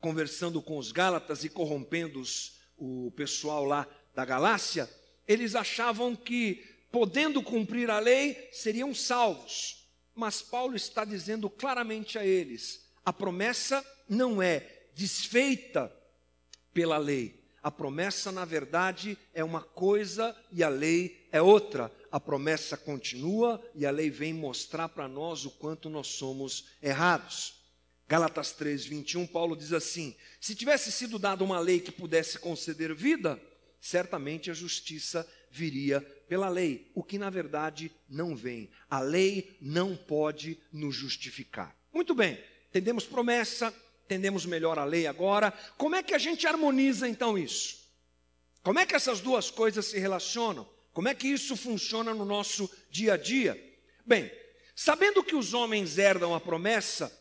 conversando 0.00 0.60
com 0.62 0.78
os 0.78 0.92
Gálatas 0.92 1.44
e 1.44 1.48
corrompendo 1.48 2.20
os, 2.20 2.58
o 2.76 3.10
pessoal 3.12 3.64
lá 3.64 3.86
da 4.14 4.24
Galácia, 4.24 4.88
eles 5.26 5.54
achavam 5.54 6.14
que, 6.14 6.64
podendo 6.90 7.42
cumprir 7.42 7.90
a 7.90 7.98
lei, 7.98 8.48
seriam 8.52 8.94
salvos. 8.94 9.88
Mas 10.14 10.42
Paulo 10.42 10.76
está 10.76 11.04
dizendo 11.04 11.48
claramente 11.48 12.18
a 12.18 12.24
eles: 12.24 12.90
a 13.04 13.12
promessa 13.12 13.84
não 14.08 14.42
é 14.42 14.66
desfeita 14.94 15.92
pela 16.74 16.98
lei. 16.98 17.37
A 17.62 17.70
promessa, 17.70 18.30
na 18.30 18.44
verdade, 18.44 19.18
é 19.34 19.42
uma 19.42 19.60
coisa 19.60 20.36
e 20.52 20.62
a 20.62 20.68
lei 20.68 21.28
é 21.32 21.42
outra. 21.42 21.92
A 22.10 22.20
promessa 22.20 22.76
continua 22.76 23.62
e 23.74 23.84
a 23.84 23.90
lei 23.90 24.10
vem 24.10 24.32
mostrar 24.32 24.88
para 24.88 25.08
nós 25.08 25.44
o 25.44 25.50
quanto 25.50 25.90
nós 25.90 26.06
somos 26.06 26.66
errados. 26.82 27.54
Gálatas 28.08 28.52
3, 28.52 28.86
21, 28.86 29.26
Paulo 29.26 29.54
diz 29.54 29.72
assim: 29.72 30.16
Se 30.40 30.54
tivesse 30.54 30.90
sido 30.90 31.18
dada 31.18 31.44
uma 31.44 31.58
lei 31.58 31.80
que 31.80 31.92
pudesse 31.92 32.38
conceder 32.38 32.94
vida, 32.94 33.38
certamente 33.80 34.50
a 34.50 34.54
justiça 34.54 35.28
viria 35.50 36.00
pela 36.28 36.48
lei, 36.48 36.90
o 36.94 37.02
que 37.02 37.18
na 37.18 37.28
verdade 37.28 37.90
não 38.08 38.34
vem. 38.34 38.70
A 38.88 39.00
lei 39.00 39.56
não 39.60 39.96
pode 39.96 40.58
nos 40.72 40.94
justificar. 40.94 41.76
Muito 41.92 42.14
bem, 42.14 42.42
entendemos 42.68 43.04
promessa, 43.04 43.74
entendemos 44.08 44.46
melhor 44.46 44.78
a 44.78 44.84
lei 44.84 45.06
agora. 45.06 45.52
Como 45.76 45.94
é 45.94 46.02
que 46.02 46.14
a 46.14 46.18
gente 46.18 46.46
harmoniza 46.46 47.06
então 47.06 47.36
isso? 47.36 47.86
Como 48.62 48.78
é 48.78 48.86
que 48.86 48.94
essas 48.94 49.20
duas 49.20 49.50
coisas 49.50 49.84
se 49.84 49.98
relacionam? 49.98 50.66
Como 50.94 51.08
é 51.08 51.14
que 51.14 51.28
isso 51.28 51.54
funciona 51.54 52.14
no 52.14 52.24
nosso 52.24 52.70
dia 52.90 53.14
a 53.14 53.16
dia? 53.18 53.62
Bem, 54.06 54.32
sabendo 54.74 55.22
que 55.22 55.36
os 55.36 55.52
homens 55.52 55.98
herdam 55.98 56.34
a 56.34 56.40
promessa 56.40 57.12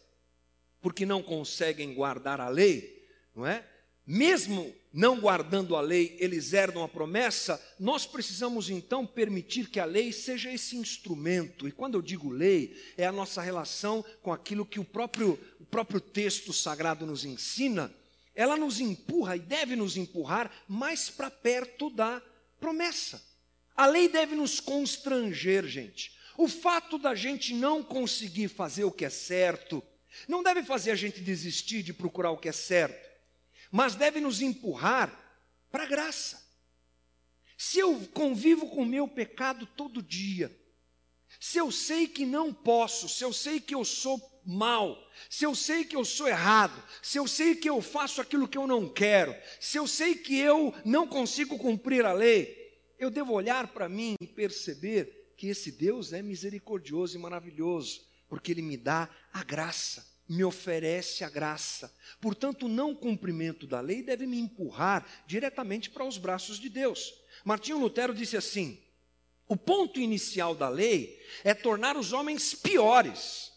porque 0.79 1.05
não 1.05 1.21
conseguem 1.21 1.93
guardar 1.93 2.39
a 2.39 2.47
lei, 2.47 3.05
não 3.35 3.45
é? 3.45 3.65
mesmo 4.07 4.73
não 4.93 5.19
guardando 5.19 5.75
a 5.75 5.81
lei, 5.81 6.15
eles 6.19 6.53
herdam 6.53 6.83
a 6.83 6.87
promessa, 6.87 7.61
nós 7.79 8.05
precisamos 8.05 8.69
então 8.69 9.05
permitir 9.05 9.69
que 9.69 9.79
a 9.79 9.85
lei 9.85 10.11
seja 10.11 10.51
esse 10.51 10.75
instrumento. 10.75 11.67
E 11.67 11.71
quando 11.71 11.95
eu 11.95 12.01
digo 12.01 12.29
lei, 12.29 12.75
é 12.97 13.05
a 13.05 13.11
nossa 13.11 13.41
relação 13.41 14.03
com 14.21 14.31
aquilo 14.31 14.65
que 14.65 14.79
o 14.79 14.85
próprio, 14.85 15.39
o 15.59 15.65
próprio 15.65 15.99
texto 15.99 16.53
sagrado 16.53 17.05
nos 17.05 17.25
ensina. 17.25 17.93
Ela 18.33 18.55
nos 18.55 18.79
empurra 18.79 19.35
e 19.35 19.39
deve 19.39 19.75
nos 19.75 19.97
empurrar 19.97 20.51
mais 20.67 21.09
para 21.09 21.29
perto 21.29 21.89
da 21.89 22.21
promessa. 22.59 23.21
A 23.75 23.85
lei 23.85 24.07
deve 24.07 24.35
nos 24.35 24.59
constranger, 24.59 25.65
gente. 25.67 26.11
O 26.37 26.47
fato 26.47 26.97
da 26.97 27.13
gente 27.13 27.53
não 27.53 27.83
conseguir 27.83 28.47
fazer 28.47 28.83
o 28.83 28.91
que 28.91 29.05
é 29.05 29.09
certo, 29.09 29.83
não 30.27 30.41
deve 30.41 30.63
fazer 30.63 30.91
a 30.91 30.95
gente 30.95 31.19
desistir 31.19 31.83
de 31.83 31.93
procurar 31.93 32.31
o 32.31 32.37
que 32.37 32.49
é 32.49 32.51
certo 32.51 33.06
mas 33.77 33.93
deve 33.93 34.19
nos 34.19 34.41
empurrar 34.41 35.15
para 35.69 35.83
a 35.83 35.85
graça. 35.85 36.43
Se 37.55 37.77
eu 37.77 38.07
convivo 38.11 38.71
com 38.71 38.81
o 38.81 38.85
meu 38.87 39.07
pecado 39.07 39.67
todo 39.67 40.01
dia, 40.01 40.51
se 41.39 41.59
eu 41.59 41.71
sei 41.71 42.07
que 42.07 42.25
não 42.25 42.51
posso, 42.51 43.07
se 43.07 43.23
eu 43.23 43.31
sei 43.31 43.59
que 43.59 43.75
eu 43.75 43.85
sou 43.85 44.19
mal, 44.43 44.97
se 45.29 45.45
eu 45.45 45.53
sei 45.53 45.85
que 45.85 45.95
eu 45.95 46.03
sou 46.03 46.27
errado, 46.27 46.83
se 47.03 47.19
eu 47.19 47.27
sei 47.27 47.53
que 47.53 47.69
eu 47.69 47.79
faço 47.79 48.19
aquilo 48.19 48.47
que 48.47 48.57
eu 48.57 48.65
não 48.65 48.89
quero, 48.89 49.35
se 49.59 49.77
eu 49.77 49.85
sei 49.85 50.15
que 50.15 50.35
eu 50.39 50.73
não 50.83 51.07
consigo 51.07 51.55
cumprir 51.59 52.03
a 52.03 52.13
lei, 52.13 52.81
eu 52.97 53.11
devo 53.11 53.31
olhar 53.31 53.67
para 53.67 53.87
mim 53.87 54.15
e 54.19 54.25
perceber 54.25 55.35
que 55.37 55.49
esse 55.49 55.71
Deus 55.71 56.13
é 56.13 56.23
misericordioso 56.23 57.15
e 57.15 57.21
maravilhoso, 57.21 58.01
porque 58.27 58.53
Ele 58.53 58.63
me 58.63 58.75
dá 58.75 59.07
a 59.31 59.43
graça 59.43 60.16
me 60.27 60.43
oferece 60.43 61.23
a 61.23 61.29
graça. 61.29 61.93
Portanto, 62.19 62.65
o 62.65 62.69
não 62.69 62.93
cumprimento 62.93 63.65
da 63.65 63.79
lei 63.79 64.01
deve 64.03 64.25
me 64.25 64.39
empurrar 64.39 65.05
diretamente 65.25 65.89
para 65.89 66.03
os 66.03 66.17
braços 66.17 66.59
de 66.59 66.69
Deus. 66.69 67.13
Martinho 67.45 67.79
Lutero 67.79 68.13
disse 68.13 68.35
assim: 68.35 68.81
o 69.47 69.55
ponto 69.55 69.99
inicial 69.99 70.53
da 70.53 70.67
lei 70.67 71.21
é 71.43 71.53
tornar 71.53 71.95
os 71.95 72.11
homens 72.11 72.53
piores, 72.53 73.51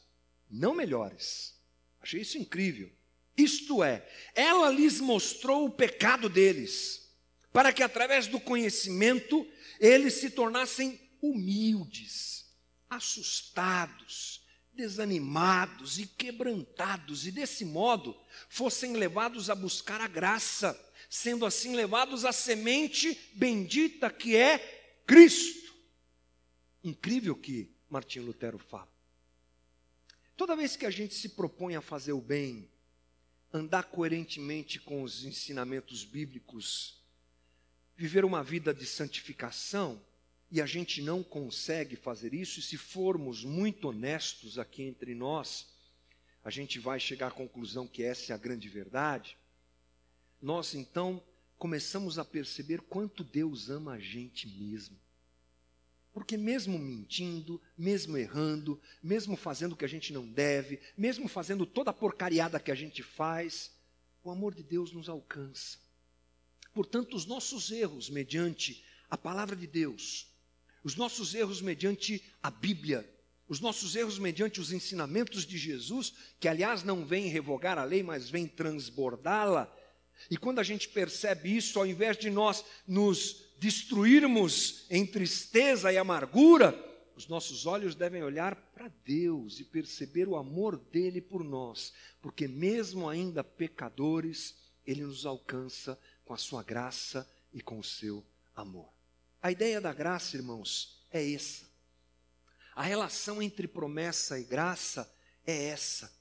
não 0.48 0.74
melhores. 0.74 1.58
Achei 2.00 2.20
isso 2.20 2.38
incrível. 2.38 2.90
Isto 3.36 3.82
é, 3.82 4.06
ela 4.34 4.70
lhes 4.70 5.00
mostrou 5.00 5.66
o 5.66 5.70
pecado 5.70 6.28
deles, 6.28 7.10
para 7.52 7.72
que 7.72 7.82
através 7.82 8.26
do 8.26 8.38
conhecimento 8.38 9.46
eles 9.80 10.14
se 10.14 10.30
tornassem 10.30 11.00
humildes, 11.20 12.46
assustados, 12.88 14.39
desanimados 14.72 15.98
e 15.98 16.06
quebrantados, 16.06 17.26
e 17.26 17.30
desse 17.30 17.64
modo 17.64 18.16
fossem 18.48 18.94
levados 18.94 19.50
a 19.50 19.54
buscar 19.54 20.00
a 20.00 20.08
graça, 20.08 20.78
sendo 21.08 21.44
assim 21.44 21.74
levados 21.74 22.24
à 22.24 22.32
semente 22.32 23.18
bendita 23.34 24.10
que 24.10 24.36
é 24.36 25.02
Cristo. 25.06 25.74
Incrível 26.82 27.34
que 27.36 27.74
Martim 27.88 28.20
Lutero 28.20 28.58
fala. 28.58 28.90
Toda 30.36 30.56
vez 30.56 30.76
que 30.76 30.86
a 30.86 30.90
gente 30.90 31.14
se 31.14 31.30
propõe 31.30 31.76
a 31.76 31.82
fazer 31.82 32.12
o 32.12 32.20
bem, 32.20 32.70
andar 33.52 33.84
coerentemente 33.84 34.78
com 34.78 35.02
os 35.02 35.24
ensinamentos 35.24 36.04
bíblicos, 36.04 37.02
viver 37.96 38.24
uma 38.24 38.42
vida 38.42 38.72
de 38.72 38.86
santificação, 38.86 40.00
e 40.50 40.60
a 40.60 40.66
gente 40.66 41.00
não 41.00 41.22
consegue 41.22 41.94
fazer 41.94 42.34
isso, 42.34 42.58
e 42.58 42.62
se 42.62 42.76
formos 42.76 43.44
muito 43.44 43.88
honestos 43.88 44.58
aqui 44.58 44.82
entre 44.82 45.14
nós, 45.14 45.68
a 46.42 46.50
gente 46.50 46.78
vai 46.78 46.98
chegar 46.98 47.28
à 47.28 47.30
conclusão 47.30 47.86
que 47.86 48.02
essa 48.02 48.32
é 48.32 48.34
a 48.34 48.38
grande 48.38 48.68
verdade. 48.68 49.36
Nós 50.42 50.74
então 50.74 51.22
começamos 51.56 52.18
a 52.18 52.24
perceber 52.24 52.80
quanto 52.80 53.22
Deus 53.22 53.68
ama 53.68 53.92
a 53.92 53.98
gente 53.98 54.48
mesmo. 54.48 54.98
Porque, 56.12 56.36
mesmo 56.36 56.76
mentindo, 56.78 57.62
mesmo 57.78 58.16
errando, 58.16 58.80
mesmo 59.00 59.36
fazendo 59.36 59.74
o 59.74 59.76
que 59.76 59.84
a 59.84 59.88
gente 59.88 60.12
não 60.12 60.26
deve, 60.26 60.80
mesmo 60.96 61.28
fazendo 61.28 61.64
toda 61.64 61.90
a 61.90 61.94
porcariada 61.94 62.58
que 62.58 62.72
a 62.72 62.74
gente 62.74 63.02
faz, 63.02 63.70
o 64.24 64.30
amor 64.30 64.54
de 64.54 64.64
Deus 64.64 64.90
nos 64.90 65.08
alcança. 65.08 65.78
Portanto, 66.74 67.14
os 67.14 67.26
nossos 67.26 67.70
erros, 67.70 68.10
mediante 68.10 68.84
a 69.08 69.16
palavra 69.16 69.54
de 69.54 69.66
Deus, 69.66 70.29
os 70.82 70.96
nossos 70.96 71.34
erros 71.34 71.60
mediante 71.60 72.22
a 72.42 72.50
Bíblia, 72.50 73.08
os 73.48 73.60
nossos 73.60 73.96
erros 73.96 74.18
mediante 74.18 74.60
os 74.60 74.72
ensinamentos 74.72 75.44
de 75.44 75.58
Jesus, 75.58 76.14
que 76.38 76.48
aliás 76.48 76.84
não 76.84 77.04
vem 77.04 77.26
revogar 77.28 77.78
a 77.78 77.84
lei, 77.84 78.02
mas 78.02 78.30
vem 78.30 78.46
transbordá-la. 78.46 79.74
E 80.30 80.36
quando 80.36 80.58
a 80.58 80.62
gente 80.62 80.88
percebe 80.88 81.56
isso, 81.56 81.78
ao 81.78 81.86
invés 81.86 82.16
de 82.16 82.30
nós 82.30 82.64
nos 82.86 83.50
destruirmos 83.58 84.86
em 84.88 85.04
tristeza 85.04 85.92
e 85.92 85.98
amargura, 85.98 86.78
os 87.16 87.28
nossos 87.28 87.66
olhos 87.66 87.94
devem 87.94 88.22
olhar 88.22 88.54
para 88.72 88.88
Deus 89.04 89.60
e 89.60 89.64
perceber 89.64 90.26
o 90.28 90.36
amor 90.36 90.78
dele 90.78 91.20
por 91.20 91.44
nós, 91.44 91.92
porque 92.22 92.48
mesmo 92.48 93.08
ainda 93.08 93.44
pecadores, 93.44 94.54
ele 94.86 95.02
nos 95.02 95.26
alcança 95.26 95.98
com 96.24 96.32
a 96.32 96.38
sua 96.38 96.62
graça 96.62 97.28
e 97.52 97.60
com 97.60 97.78
o 97.78 97.84
seu 97.84 98.24
amor. 98.54 98.99
A 99.42 99.50
ideia 99.50 99.80
da 99.80 99.92
graça, 99.92 100.36
irmãos, 100.36 101.02
é 101.10 101.32
essa. 101.32 101.64
A 102.74 102.82
relação 102.82 103.40
entre 103.40 103.66
promessa 103.66 104.38
e 104.38 104.44
graça 104.44 105.10
é 105.46 105.68
essa. 105.68 106.12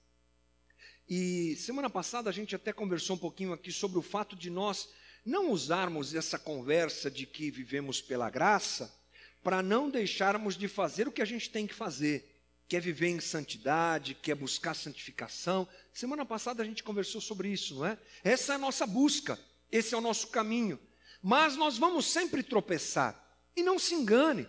E 1.08 1.58
semana 1.58 1.90
passada 1.90 2.30
a 2.30 2.34
gente 2.34 2.56
até 2.56 2.72
conversou 2.72 3.18
um 3.18 3.20
pouquinho 3.20 3.52
aqui 3.52 3.74
sobre 3.74 4.00
o 4.00 4.02
fato 4.02 4.38
de 4.38 4.50
nós 4.50 4.88
não 5.26 5.52
usarmos 5.52 6.16
essa 6.16 6.40
conversa 6.40 7.12
de 7.12 7.26
que 7.26 7.52
vivemos 7.52 8.02
pela 8.02 8.30
graça 8.30 8.94
para 9.44 9.62
não 9.62 9.90
deixarmos 9.90 10.58
de 10.58 10.70
fazer 10.70 11.08
o 11.08 11.12
que 11.12 11.22
a 11.22 11.26
gente 11.26 11.50
tem 11.50 11.68
que 11.68 11.74
fazer, 11.74 12.42
que 12.70 12.78
é 12.78 12.80
viver 12.80 13.10
em 13.10 13.20
santidade, 13.20 14.16
que 14.16 14.32
é 14.32 14.36
buscar 14.36 14.74
santificação. 14.74 15.68
Semana 15.94 16.26
passada 16.26 16.64
a 16.64 16.66
gente 16.66 16.84
conversou 16.84 17.20
sobre 17.20 17.50
isso, 17.50 17.76
não 17.76 17.86
é? 17.86 17.98
Essa 18.24 18.54
é 18.54 18.56
a 18.56 18.60
nossa 18.60 18.88
busca, 18.88 19.38
esse 19.70 19.94
é 19.94 19.98
o 19.98 20.02
nosso 20.02 20.28
caminho. 20.28 20.80
Mas 21.22 21.56
nós 21.56 21.78
vamos 21.78 22.06
sempre 22.06 22.42
tropeçar. 22.44 23.26
E 23.56 23.64
não 23.64 23.78
se 23.78 23.94
engane, 23.94 24.48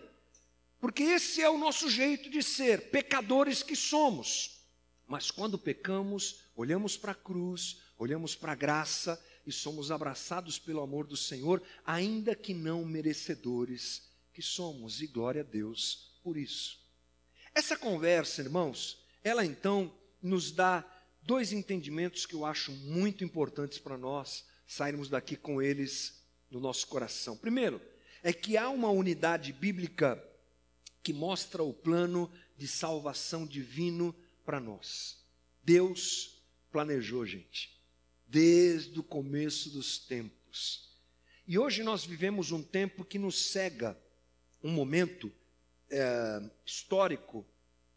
porque 0.79 1.03
esse 1.03 1.41
é 1.41 1.49
o 1.49 1.57
nosso 1.57 1.89
jeito 1.89 2.29
de 2.29 2.41
ser, 2.41 2.89
pecadores 2.89 3.61
que 3.61 3.75
somos. 3.75 4.61
Mas 5.05 5.29
quando 5.29 5.59
pecamos, 5.59 6.45
olhamos 6.55 6.95
para 6.95 7.11
a 7.11 7.15
cruz, 7.15 7.81
olhamos 7.97 8.35
para 8.35 8.53
a 8.53 8.55
graça 8.55 9.21
e 9.45 9.51
somos 9.51 9.91
abraçados 9.91 10.57
pelo 10.57 10.81
amor 10.81 11.05
do 11.05 11.17
Senhor, 11.17 11.61
ainda 11.85 12.35
que 12.35 12.53
não 12.53 12.85
merecedores 12.85 14.09
que 14.33 14.41
somos, 14.41 15.01
e 15.01 15.07
glória 15.07 15.41
a 15.41 15.45
Deus 15.45 16.17
por 16.23 16.37
isso. 16.37 16.79
Essa 17.53 17.75
conversa, 17.75 18.41
irmãos, 18.41 19.03
ela 19.23 19.45
então 19.45 19.93
nos 20.21 20.51
dá 20.51 20.85
dois 21.21 21.51
entendimentos 21.51 22.25
que 22.25 22.33
eu 22.33 22.45
acho 22.45 22.71
muito 22.71 23.23
importantes 23.23 23.77
para 23.77 23.97
nós 23.97 24.45
sairmos 24.65 25.09
daqui 25.09 25.35
com 25.35 25.61
eles 25.61 26.20
no 26.51 26.59
nosso 26.59 26.85
coração. 26.87 27.37
Primeiro, 27.37 27.81
é 28.21 28.31
que 28.33 28.57
há 28.57 28.69
uma 28.69 28.89
unidade 28.89 29.53
bíblica 29.53 30.21
que 31.01 31.13
mostra 31.13 31.63
o 31.63 31.73
plano 31.73 32.31
de 32.57 32.67
salvação 32.67 33.47
divino 33.47 34.13
para 34.45 34.59
nós. 34.59 35.23
Deus 35.63 36.43
planejou, 36.71 37.25
gente, 37.25 37.81
desde 38.27 38.99
o 38.99 39.03
começo 39.03 39.69
dos 39.71 39.97
tempos. 39.97 40.91
E 41.47 41.57
hoje 41.57 41.83
nós 41.83 42.05
vivemos 42.05 42.51
um 42.51 42.61
tempo 42.61 43.03
que 43.03 43.17
nos 43.17 43.51
cega, 43.51 43.97
um 44.63 44.71
momento 44.71 45.31
é, 45.89 46.41
histórico 46.65 47.45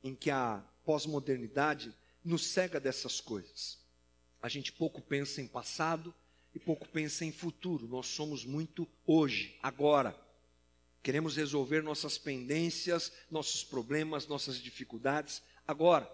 em 0.03 0.15
que 0.15 0.31
a 0.31 0.65
pós-modernidade 0.85 1.95
nos 2.25 2.47
cega 2.47 2.81
dessas 2.81 3.21
coisas. 3.21 3.79
A 4.41 4.49
gente 4.49 4.73
pouco 4.73 5.01
pensa 5.01 5.41
em 5.41 5.47
passado, 5.47 6.15
e 6.55 6.59
pouco 6.59 6.89
pensa 6.89 7.25
em 7.25 7.33
futuro. 7.33 7.89
Nós 7.89 8.07
somos 8.07 8.45
muito 8.45 8.89
hoje, 9.07 9.59
agora. 9.63 10.17
Queremos 11.03 11.37
resolver 11.37 11.83
nossas 11.83 12.17
pendências, 12.17 13.13
nossos 13.31 13.65
problemas, 13.65 14.27
nossas 14.27 14.57
dificuldades 14.57 15.43
agora. 15.67 16.11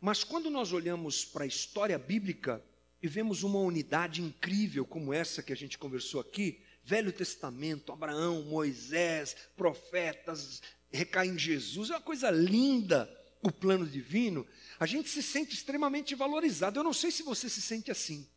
Mas 0.00 0.24
quando 0.24 0.50
nós 0.50 0.72
olhamos 0.72 1.24
para 1.24 1.44
a 1.44 1.46
história 1.46 1.98
bíblica 1.98 2.62
e 3.02 3.08
vemos 3.08 3.42
uma 3.42 3.60
unidade 3.60 4.20
incrível 4.20 4.84
como 4.84 5.14
essa 5.14 5.42
que 5.42 5.52
a 5.52 5.56
gente 5.56 5.78
conversou 5.78 6.20
aqui, 6.20 6.60
Velho 6.82 7.12
Testamento, 7.12 7.92
Abraão, 7.92 8.42
Moisés, 8.42 9.36
profetas, 9.56 10.60
recai 10.90 11.28
em 11.28 11.38
Jesus, 11.38 11.90
é 11.90 11.94
uma 11.94 12.00
coisa 12.00 12.30
linda 12.30 13.08
o 13.42 13.50
plano 13.50 13.86
divino, 13.86 14.46
a 14.78 14.84
gente 14.84 15.08
se 15.08 15.22
sente 15.22 15.54
extremamente 15.54 16.14
valorizado. 16.14 16.78
Eu 16.78 16.84
não 16.84 16.92
sei 16.92 17.10
se 17.10 17.22
você 17.22 17.48
se 17.48 17.62
sente 17.62 17.90
assim 17.90 18.28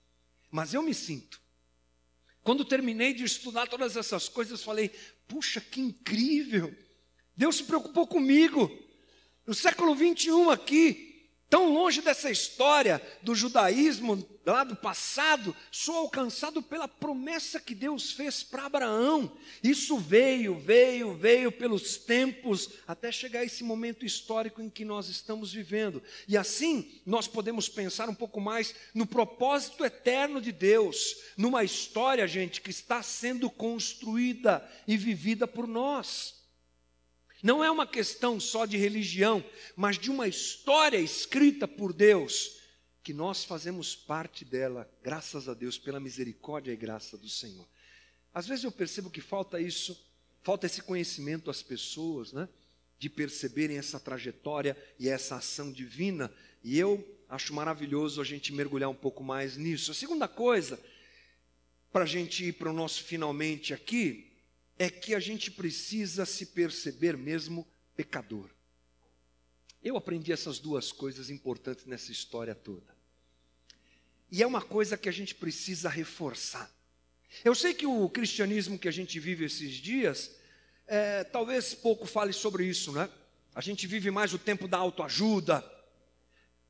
mas 0.54 0.72
eu 0.72 0.84
me 0.84 0.94
sinto. 0.94 1.42
Quando 2.44 2.64
terminei 2.64 3.12
de 3.12 3.24
estudar 3.24 3.68
todas 3.68 3.98
essas 3.98 4.30
coisas, 4.30 4.62
falei: 4.62 4.90
puxa, 5.28 5.60
que 5.60 5.82
incrível! 5.82 6.72
Deus 7.36 7.56
se 7.56 7.64
preocupou 7.64 8.06
comigo. 8.06 8.72
No 9.48 9.56
século 9.56 9.96
21 9.96 10.52
aqui, 10.52 11.13
tão 11.54 11.72
longe 11.72 12.02
dessa 12.02 12.32
história 12.32 13.00
do 13.22 13.36
judaísmo 13.36 14.28
lá 14.44 14.64
do 14.64 14.76
passado, 14.76 15.56
sou 15.70 15.98
alcançado 15.98 16.64
pela 16.64 16.88
promessa 16.88 17.60
que 17.60 17.76
Deus 17.76 18.12
fez 18.12 18.42
para 18.42 18.66
Abraão. 18.66 19.38
Isso 19.64 20.00
veio, 20.00 20.58
veio, 20.58 21.14
veio 21.14 21.52
pelos 21.52 21.96
tempos 21.96 22.72
até 22.88 23.12
chegar 23.12 23.46
esse 23.46 23.64
momento 23.64 24.04
histórico 24.04 24.64
em 24.64 24.70
que 24.70 24.84
nós 24.84 25.10
estamos 25.10 25.54
vivendo. 25.54 26.02
E 26.28 26.36
assim, 26.36 27.00
nós 27.06 27.28
podemos 27.28 27.70
pensar 27.70 28.10
um 28.10 28.16
pouco 28.16 28.42
mais 28.42 28.74
no 28.92 29.06
propósito 29.06 29.86
eterno 29.86 30.42
de 30.42 30.52
Deus, 30.52 31.18
numa 31.38 31.64
história, 31.64 32.28
gente, 32.28 32.62
que 32.62 32.72
está 32.72 33.04
sendo 33.04 33.48
construída 33.48 34.68
e 34.88 34.98
vivida 34.98 35.46
por 35.46 35.68
nós. 35.68 36.43
Não 37.44 37.62
é 37.62 37.70
uma 37.70 37.86
questão 37.86 38.40
só 38.40 38.66
de 38.66 38.78
religião, 38.78 39.44
mas 39.76 40.00
de 40.00 40.10
uma 40.10 40.30
história 40.30 40.98
escrita 40.98 41.68
por 41.68 41.92
Deus, 41.92 42.58
que 43.04 43.14
nós 43.14 43.44
fazemos 43.44 43.94
parte 43.94 44.46
dela, 44.46 44.90
graças 45.04 45.50
a 45.50 45.54
Deus, 45.54 45.78
pela 45.78 46.00
misericórdia 46.00 46.72
e 46.72 46.78
graça 46.78 47.18
do 47.18 47.28
Senhor. 47.28 47.68
Às 48.34 48.48
vezes 48.48 48.64
eu 48.64 48.72
percebo 48.72 49.10
que 49.10 49.20
falta 49.20 49.60
isso, 49.60 50.10
falta 50.42 50.68
esse 50.68 50.82
conhecimento 50.82 51.52
às 51.52 51.62
pessoas, 51.62 52.32
né? 52.32 52.48
De 52.98 53.10
perceberem 53.10 53.78
essa 53.78 54.00
trajetória 54.00 54.78
e 54.98 55.10
essa 55.10 55.36
ação 55.36 55.70
divina, 55.70 56.32
e 56.64 56.80
eu 56.80 57.06
acho 57.28 57.54
maravilhoso 57.54 58.22
a 58.22 58.24
gente 58.24 58.54
mergulhar 58.54 58.90
um 58.90 58.96
pouco 58.96 59.22
mais 59.22 59.58
nisso. 59.58 59.92
A 59.92 59.94
segunda 59.94 60.30
coisa, 60.30 60.80
para 61.92 62.06
a 62.06 62.08
gente 62.08 62.46
ir 62.46 62.54
para 62.54 62.70
o 62.70 62.74
nosso 62.74 63.04
finalmente 63.04 63.74
aqui, 63.74 64.33
é 64.78 64.90
que 64.90 65.14
a 65.14 65.20
gente 65.20 65.52
precisa 65.52 66.26
se 66.26 66.48
perceber 66.48 67.16
mesmo 67.18 67.68
pecador. 67.96 68.50
Eu 69.84 69.98
aprendi 69.98 70.32
essas 70.32 70.60
duas 70.60 70.92
coisas 70.92 71.30
importantes 71.30 71.86
nessa 71.86 72.12
história 72.12 72.56
toda. 72.56 72.96
E 74.32 74.42
é 74.42 74.48
uma 74.48 74.62
coisa 74.62 74.98
que 74.98 75.10
a 75.10 75.12
gente 75.12 75.36
precisa 75.36 75.90
reforçar. 75.90 76.72
Eu 77.44 77.54
sei 77.54 77.74
que 77.74 77.86
o 77.86 78.10
cristianismo 78.10 78.80
que 78.80 78.88
a 78.88 78.92
gente 78.92 79.20
vive 79.20 79.46
esses 79.46 79.74
dias, 79.76 80.32
é, 80.88 81.24
talvez 81.24 81.74
pouco 81.74 82.06
fale 82.06 82.34
sobre 82.34 82.66
isso, 82.66 82.92
né? 82.92 83.10
A 83.54 83.62
gente 83.62 83.86
vive 83.86 84.10
mais 84.10 84.34
o 84.34 84.40
tempo 84.40 84.68
da 84.68 84.78
autoajuda. 84.78 85.64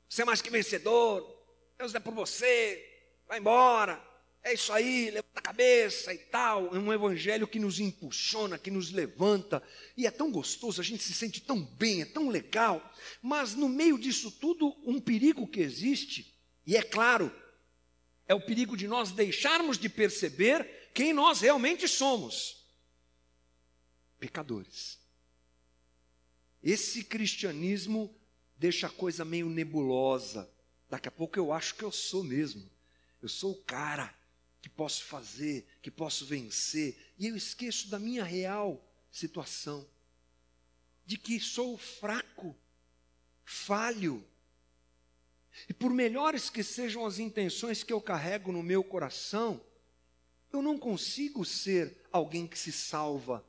Você 0.08 0.22
é 0.22 0.24
mais 0.24 0.42
que 0.42 0.50
vencedor. 0.50 1.42
Deus 1.78 1.94
é 1.94 2.00
por 2.00 2.12
você. 2.12 2.84
Vai 3.26 3.38
embora 3.38 4.13
é 4.44 4.52
isso 4.52 4.74
aí, 4.74 5.10
levanta 5.10 5.38
a 5.38 5.42
cabeça 5.42 6.12
e 6.12 6.18
tal. 6.18 6.76
É 6.76 6.78
um 6.78 6.92
evangelho 6.92 7.48
que 7.48 7.58
nos 7.58 7.80
impulsiona, 7.80 8.58
que 8.58 8.70
nos 8.70 8.92
levanta. 8.92 9.62
E 9.96 10.06
é 10.06 10.10
tão 10.10 10.30
gostoso, 10.30 10.82
a 10.82 10.84
gente 10.84 11.02
se 11.02 11.14
sente 11.14 11.40
tão 11.40 11.62
bem, 11.62 12.02
é 12.02 12.04
tão 12.04 12.28
legal. 12.28 12.92
Mas 13.22 13.54
no 13.54 13.70
meio 13.70 13.98
disso 13.98 14.30
tudo, 14.30 14.76
um 14.84 15.00
perigo 15.00 15.46
que 15.46 15.60
existe, 15.60 16.38
e 16.66 16.76
é 16.76 16.82
claro, 16.82 17.34
é 18.28 18.34
o 18.34 18.40
perigo 18.40 18.76
de 18.76 18.86
nós 18.86 19.12
deixarmos 19.12 19.78
de 19.78 19.88
perceber 19.88 20.90
quem 20.92 21.14
nós 21.14 21.40
realmente 21.40 21.88
somos: 21.88 22.68
pecadores. 24.18 24.98
Esse 26.62 27.02
cristianismo 27.02 28.14
deixa 28.58 28.88
a 28.88 28.90
coisa 28.90 29.24
meio 29.24 29.48
nebulosa. 29.48 30.50
Daqui 30.90 31.08
a 31.08 31.10
pouco 31.10 31.38
eu 31.38 31.50
acho 31.50 31.74
que 31.74 31.82
eu 31.82 31.90
sou 31.90 32.22
mesmo. 32.22 32.70
Eu 33.22 33.28
sou 33.28 33.52
o 33.52 33.62
cara 33.64 34.14
que 34.64 34.68
posso 34.70 35.04
fazer, 35.04 35.66
que 35.82 35.90
posso 35.90 36.24
vencer, 36.24 36.96
e 37.18 37.26
eu 37.26 37.36
esqueço 37.36 37.90
da 37.90 37.98
minha 37.98 38.24
real 38.24 38.82
situação, 39.10 39.86
de 41.04 41.18
que 41.18 41.38
sou 41.38 41.76
fraco, 41.76 42.56
falho. 43.44 44.26
E 45.68 45.74
por 45.74 45.90
melhores 45.90 46.48
que 46.48 46.64
sejam 46.64 47.04
as 47.04 47.18
intenções 47.18 47.82
que 47.82 47.92
eu 47.92 48.00
carrego 48.00 48.52
no 48.52 48.62
meu 48.62 48.82
coração, 48.82 49.62
eu 50.50 50.62
não 50.62 50.78
consigo 50.78 51.44
ser 51.44 52.00
alguém 52.10 52.46
que 52.46 52.58
se 52.58 52.72
salva. 52.72 53.46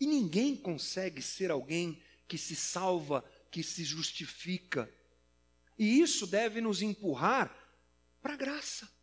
E 0.00 0.08
ninguém 0.08 0.56
consegue 0.56 1.22
ser 1.22 1.52
alguém 1.52 2.02
que 2.26 2.36
se 2.36 2.56
salva, 2.56 3.24
que 3.48 3.62
se 3.62 3.84
justifica. 3.84 4.92
E 5.78 6.00
isso 6.00 6.26
deve 6.26 6.60
nos 6.60 6.82
empurrar 6.82 7.56
para 8.20 8.34
a 8.34 8.36
graça. 8.36 8.97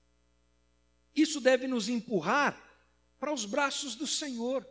Isso 1.15 1.39
deve 1.39 1.67
nos 1.67 1.87
empurrar 1.87 2.61
para 3.19 3.33
os 3.33 3.45
braços 3.45 3.95
do 3.95 4.05
Senhor. 4.05 4.67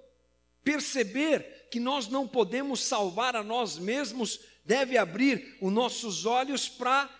Perceber 0.62 1.68
que 1.70 1.80
nós 1.80 2.08
não 2.08 2.28
podemos 2.28 2.80
salvar 2.80 3.34
a 3.34 3.42
nós 3.42 3.78
mesmos 3.78 4.40
deve 4.64 4.96
abrir 4.96 5.56
os 5.60 5.72
nossos 5.72 6.24
olhos 6.24 6.68
para 6.68 7.10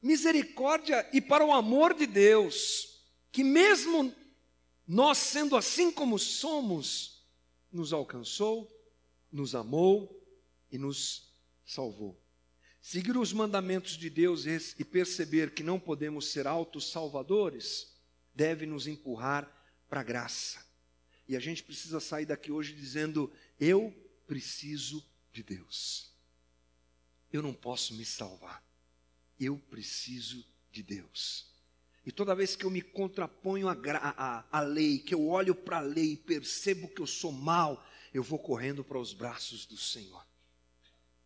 misericórdia 0.00 1.08
e 1.12 1.20
para 1.20 1.44
o 1.44 1.52
amor 1.52 1.94
de 1.94 2.06
Deus, 2.06 3.00
que 3.30 3.42
mesmo 3.44 4.14
nós 4.86 5.18
sendo 5.18 5.56
assim 5.56 5.90
como 5.90 6.18
somos, 6.18 7.24
nos 7.70 7.92
alcançou, 7.92 8.68
nos 9.30 9.54
amou 9.54 10.20
e 10.70 10.78
nos 10.78 11.32
salvou. 11.64 12.20
Seguir 12.80 13.16
os 13.16 13.32
mandamentos 13.32 13.96
de 13.96 14.10
Deus 14.10 14.44
e 14.46 14.84
perceber 14.84 15.54
que 15.54 15.62
não 15.62 15.78
podemos 15.78 16.26
ser 16.26 16.46
autossalvadores 16.46 17.91
deve 18.34 18.66
nos 18.66 18.86
empurrar 18.86 19.50
para 19.88 20.00
a 20.00 20.04
graça. 20.04 20.64
E 21.28 21.36
a 21.36 21.40
gente 21.40 21.62
precisa 21.62 22.00
sair 22.00 22.26
daqui 22.26 22.50
hoje 22.50 22.74
dizendo: 22.74 23.32
eu 23.58 23.92
preciso 24.26 25.04
de 25.32 25.42
Deus. 25.42 26.12
Eu 27.32 27.42
não 27.42 27.54
posso 27.54 27.94
me 27.94 28.04
salvar. 28.04 28.62
eu 29.38 29.58
preciso 29.58 30.44
de 30.70 30.82
Deus. 30.82 31.50
E 32.04 32.10
toda 32.10 32.34
vez 32.34 32.56
que 32.56 32.64
eu 32.64 32.70
me 32.70 32.82
contraponho 32.82 33.68
à, 33.68 34.60
lei, 34.60 34.98
que 34.98 35.14
eu 35.14 35.28
olho 35.28 35.54
para 35.54 35.78
a 35.78 35.80
lei 35.80 36.12
e 36.12 36.16
percebo 36.16 36.88
que 36.88 37.00
eu 37.00 37.06
sou 37.06 37.30
mal, 37.30 37.86
eu 38.12 38.22
vou 38.22 38.38
correndo 38.38 38.82
para 38.82 38.98
os 38.98 39.12
braços 39.12 39.66
do 39.66 39.76
Senhor. 39.76 40.26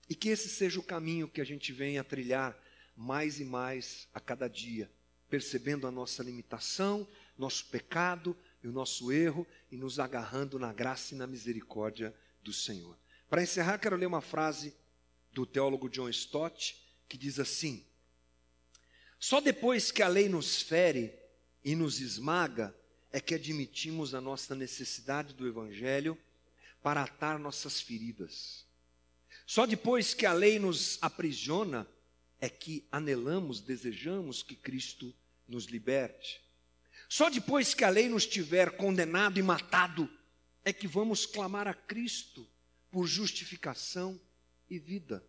E 0.08 0.14
que 0.14 0.28
esse 0.28 0.48
seja 0.48 0.78
o 0.78 0.82
caminho 0.82 1.28
que 1.28 1.40
a 1.40 1.44
gente 1.44 1.72
venha 1.72 2.02
a 2.02 2.04
trilhar 2.04 2.56
mais 2.94 3.40
e 3.40 3.44
mais 3.44 4.08
a 4.12 4.20
cada 4.20 4.48
dia, 4.48 4.90
percebendo 5.36 5.86
a 5.86 5.90
nossa 5.90 6.22
limitação, 6.22 7.06
nosso 7.36 7.66
pecado 7.66 8.34
e 8.64 8.68
o 8.68 8.72
nosso 8.72 9.12
erro 9.12 9.46
e 9.70 9.76
nos 9.76 9.98
agarrando 9.98 10.58
na 10.58 10.72
graça 10.72 11.12
e 11.12 11.18
na 11.18 11.26
misericórdia 11.26 12.14
do 12.42 12.54
Senhor. 12.54 12.96
Para 13.28 13.42
encerrar, 13.42 13.76
quero 13.78 13.96
ler 13.96 14.06
uma 14.06 14.22
frase 14.22 14.74
do 15.30 15.44
teólogo 15.44 15.90
John 15.90 16.08
Stott 16.08 16.82
que 17.06 17.18
diz 17.18 17.38
assim: 17.38 17.84
Só 19.20 19.38
depois 19.42 19.92
que 19.92 20.02
a 20.02 20.08
lei 20.08 20.26
nos 20.26 20.62
fere 20.62 21.12
e 21.62 21.76
nos 21.76 22.00
esmaga 22.00 22.74
é 23.12 23.20
que 23.20 23.34
admitimos 23.34 24.14
a 24.14 24.22
nossa 24.22 24.54
necessidade 24.54 25.34
do 25.34 25.46
Evangelho 25.46 26.16
para 26.82 27.02
atar 27.02 27.38
nossas 27.38 27.78
feridas. 27.78 28.64
Só 29.44 29.66
depois 29.66 30.14
que 30.14 30.24
a 30.24 30.32
lei 30.32 30.58
nos 30.58 30.96
aprisiona 31.02 31.86
é 32.40 32.48
que 32.48 32.86
anelamos, 32.90 33.60
desejamos 33.60 34.42
que 34.42 34.56
Cristo 34.56 35.14
nos 35.48 35.66
liberte. 35.66 36.40
Só 37.08 37.30
depois 37.30 37.74
que 37.74 37.84
a 37.84 37.88
lei 37.88 38.08
nos 38.08 38.26
tiver 38.26 38.76
condenado 38.76 39.38
e 39.38 39.42
matado 39.42 40.10
é 40.64 40.72
que 40.72 40.88
vamos 40.88 41.24
clamar 41.26 41.68
a 41.68 41.74
Cristo 41.74 42.46
por 42.90 43.06
justificação 43.06 44.20
e 44.68 44.78
vida. 44.78 45.24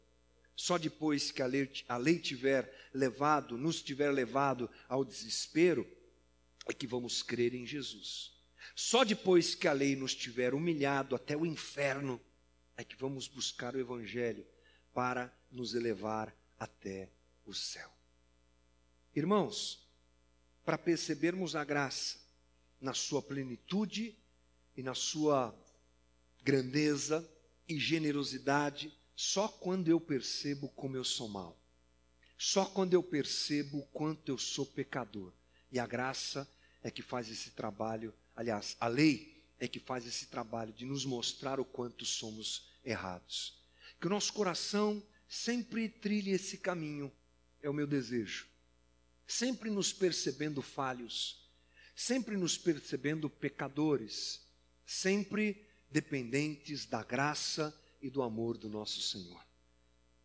Só 0.55 0.77
depois 0.79 1.31
que 1.31 1.41
a 1.43 1.45
lei, 1.45 1.71
a 1.87 1.97
lei 1.97 2.17
tiver 2.17 2.89
levado, 2.91 3.57
nos 3.57 3.81
tiver 3.81 4.11
levado 4.11 4.67
ao 4.89 5.05
desespero, 5.05 5.87
é 6.67 6.73
que 6.73 6.87
vamos 6.87 7.21
crer 7.21 7.53
em 7.53 7.65
Jesus. 7.65 8.33
Só 8.75 9.03
depois 9.03 9.53
que 9.53 9.67
a 9.67 9.73
lei 9.73 9.95
nos 9.95 10.15
tiver 10.15 10.53
humilhado 10.53 11.15
até 11.15 11.37
o 11.37 11.45
inferno, 11.45 12.19
é 12.75 12.83
que 12.83 12.95
vamos 12.95 13.27
buscar 13.27 13.75
o 13.75 13.79
Evangelho 13.79 14.45
para 14.93 15.31
nos 15.51 15.75
elevar 15.75 16.35
até 16.57 17.11
o 17.45 17.53
céu. 17.53 17.91
Irmãos, 19.15 19.86
para 20.67 20.77
percebermos 20.77 21.55
a 21.55 21.63
graça 21.63 22.17
na 22.81 22.93
sua 22.93 23.21
plenitude 23.21 24.13
e 24.75 24.83
na 24.83 24.93
sua 24.93 25.57
grandeza 26.43 27.25
e 27.69 27.79
generosidade, 27.79 28.93
só 29.15 29.47
quando 29.47 29.87
eu 29.87 29.97
percebo 29.97 30.67
como 30.67 30.97
eu 30.97 31.05
sou 31.05 31.29
mal. 31.29 31.57
Só 32.37 32.65
quando 32.65 32.93
eu 32.93 33.01
percebo 33.01 33.77
o 33.77 33.85
quanto 33.85 34.27
eu 34.27 34.37
sou 34.37 34.65
pecador. 34.65 35.31
E 35.71 35.79
a 35.79 35.87
graça 35.87 36.45
é 36.83 36.91
que 36.91 37.01
faz 37.01 37.31
esse 37.31 37.51
trabalho, 37.51 38.13
aliás, 38.35 38.75
a 38.77 38.89
lei 38.89 39.41
é 39.57 39.69
que 39.69 39.79
faz 39.79 40.05
esse 40.05 40.25
trabalho 40.25 40.73
de 40.73 40.83
nos 40.83 41.05
mostrar 41.05 41.61
o 41.61 41.65
quanto 41.65 42.05
somos 42.05 42.67
errados. 42.83 43.57
Que 44.01 44.07
o 44.07 44.09
nosso 44.09 44.33
coração 44.33 45.01
sempre 45.29 45.87
trilhe 45.87 46.31
esse 46.31 46.57
caminho, 46.57 47.09
é 47.61 47.69
o 47.69 47.73
meu 47.73 47.87
desejo. 47.87 48.56
Sempre 49.27 49.69
nos 49.69 49.91
percebendo 49.91 50.61
falhos, 50.61 51.47
sempre 51.95 52.37
nos 52.37 52.57
percebendo 52.57 53.29
pecadores, 53.29 54.47
sempre 54.85 55.67
dependentes 55.91 56.85
da 56.85 57.03
graça 57.03 57.77
e 58.01 58.09
do 58.09 58.21
amor 58.21 58.57
do 58.57 58.69
nosso 58.69 59.01
Senhor. 59.01 59.45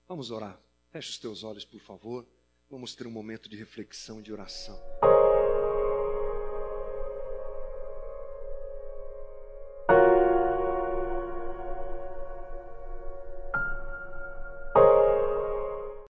Vamos 0.07 0.31
orar. 0.31 0.61
Feche 0.91 1.11
os 1.11 1.19
teus 1.19 1.43
olhos, 1.43 1.65
por 1.65 1.81
favor. 1.81 2.27
Vamos 2.71 2.95
ter 2.95 3.07
um 3.07 3.11
momento 3.11 3.49
de 3.49 3.57
reflexão 3.57 4.21
e 4.21 4.23
de 4.23 4.33
oração. 4.33 4.81